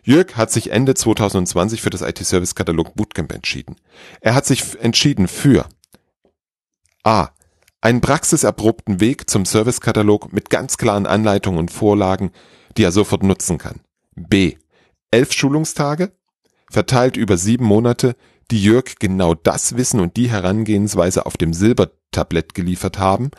Jörg 0.04 0.36
hat 0.36 0.52
sich 0.52 0.72
Ende 0.72 0.94
2020 0.94 1.82
für 1.82 1.90
das 1.90 2.02
IT-Service-Katalog 2.02 2.96
Bootcamp 2.96 3.34
entschieden. 3.34 3.76
Er 4.22 4.36
hat 4.36 4.46
sich 4.46 4.80
entschieden 4.80 5.28
für 5.28 5.66
a. 7.04 7.30
einen 7.82 8.02
praxiserprobten 8.02 9.00
Weg 9.00 9.30
zum 9.30 9.46
Service-Katalog 9.46 10.34
mit 10.34 10.50
ganz 10.50 10.78
klaren 10.78 11.06
Anleitungen 11.06 11.60
und 11.60 11.72
Vorlagen, 11.72 12.32
die 12.76 12.84
er 12.84 12.92
sofort 12.92 13.24
nutzen 13.24 13.58
kann. 13.58 13.82
b. 14.16 14.58
elf 15.12 15.32
Schulungstage, 15.32 16.12
verteilt 16.70 17.18
über 17.18 17.38
sieben 17.38 17.66
Monate, 17.66 18.16
die 18.52 18.64
Jörg 18.64 18.96
genau 19.00 19.34
das 19.36 19.76
Wissen 19.78 20.00
und 20.00 20.18
die 20.18 20.30
Herangehensweise 20.30 21.26
auf 21.26 21.38
dem 21.38 21.54
Silbertablett 21.54 22.54
geliefert 22.54 22.98
haben, 22.98 23.32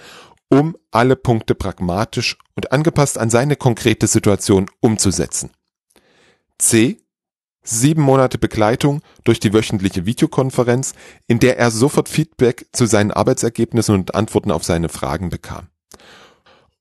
um 0.48 0.76
alle 0.90 1.16
Punkte 1.16 1.54
pragmatisch 1.54 2.36
und 2.54 2.72
angepasst 2.72 3.18
an 3.18 3.30
seine 3.30 3.56
konkrete 3.56 4.06
Situation 4.06 4.66
umzusetzen. 4.80 5.50
C. 6.58 6.98
Sieben 7.62 8.02
Monate 8.02 8.38
Begleitung 8.38 9.02
durch 9.24 9.40
die 9.40 9.52
wöchentliche 9.52 10.06
Videokonferenz, 10.06 10.94
in 11.26 11.38
der 11.38 11.58
er 11.58 11.70
sofort 11.70 12.08
Feedback 12.08 12.66
zu 12.72 12.86
seinen 12.86 13.10
Arbeitsergebnissen 13.10 13.94
und 13.94 14.14
Antworten 14.14 14.50
auf 14.50 14.64
seine 14.64 14.88
Fragen 14.88 15.28
bekam. 15.28 15.68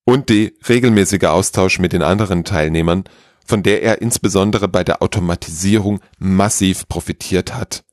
Und 0.06 0.30
D. 0.30 0.54
Regelmäßiger 0.68 1.34
Austausch 1.34 1.80
mit 1.80 1.92
den 1.92 2.04
anderen 2.04 2.46
Teilnehmern, 2.46 3.04
von 3.46 3.64
der 3.64 3.84
er 3.84 4.02
insbesondere 4.02 4.70
bei 4.70 4.86
der 4.86 5.02
Automatisierung 5.02 6.00
massiv 6.20 6.88
profitiert 6.88 7.54
hat 7.54 7.84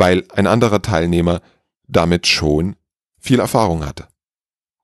weil 0.00 0.24
ein 0.30 0.46
anderer 0.46 0.80
Teilnehmer 0.80 1.42
damit 1.86 2.26
schon 2.26 2.76
viel 3.20 3.38
Erfahrung 3.38 3.84
hatte. 3.84 4.08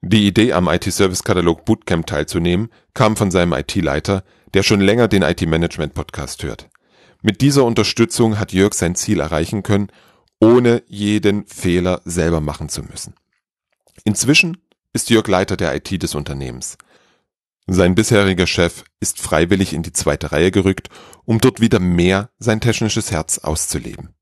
Die 0.03 0.27
Idee, 0.27 0.53
am 0.53 0.69
IT-Service-Katalog 0.69 1.65
Bootcamp 1.65 2.07
teilzunehmen, 2.07 2.69
kam 2.93 3.17
von 3.17 3.31
seinem 3.31 3.55
IT-Leiter, 3.55 4.25
der 4.53 4.63
schon 4.63 4.83
länger 4.83 5.09
den 5.09 5.23
IT-Management-Podcast 5.23 6.43
hört. 6.43 6.69
Mit 7.23 7.41
dieser 7.41 7.65
Unterstützung 7.65 8.39
hat 8.39 8.53
Jörg 8.53 8.75
sein 8.75 8.95
Ziel 8.95 9.21
erreichen 9.21 9.63
können, 9.63 9.89
ohne 10.39 10.83
jeden 10.87 11.47
Fehler 11.47 12.03
selber 12.05 12.43
machen 12.43 12.69
zu 12.69 12.83
müssen. 12.83 13.15
Inzwischen 14.05 14.59
ist 14.93 15.09
Jörg 15.09 15.27
Leiter 15.29 15.57
der 15.57 15.75
IT 15.75 16.03
des 16.03 16.15
Unternehmens. 16.15 16.77
Sein 17.67 17.95
bisheriger 17.95 18.47
Chef 18.47 18.85
ist 19.01 19.19
freiwillig 19.19 19.73
in 19.73 19.83
die 19.83 19.95
zweite 19.95 20.31
Reihe 20.33 20.51
gerückt, 20.51 20.91
um 21.25 21.41
dort 21.41 21.63
wieder 21.63 21.81
mehr 21.81 22.29
sein 22.39 22.61
technisches 22.61 23.11
Herz 23.11 23.39
auszuleben. 23.39 24.16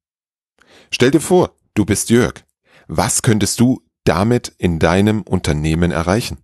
Stell 0.90 1.10
dir 1.10 1.20
vor, 1.20 1.54
du 1.74 1.84
bist 1.84 2.08
Jörg. 2.10 2.44
Was 2.86 3.22
könntest 3.22 3.58
du 3.60 3.82
damit 4.04 4.52
in 4.58 4.78
deinem 4.78 5.22
Unternehmen 5.22 5.90
erreichen? 5.90 6.38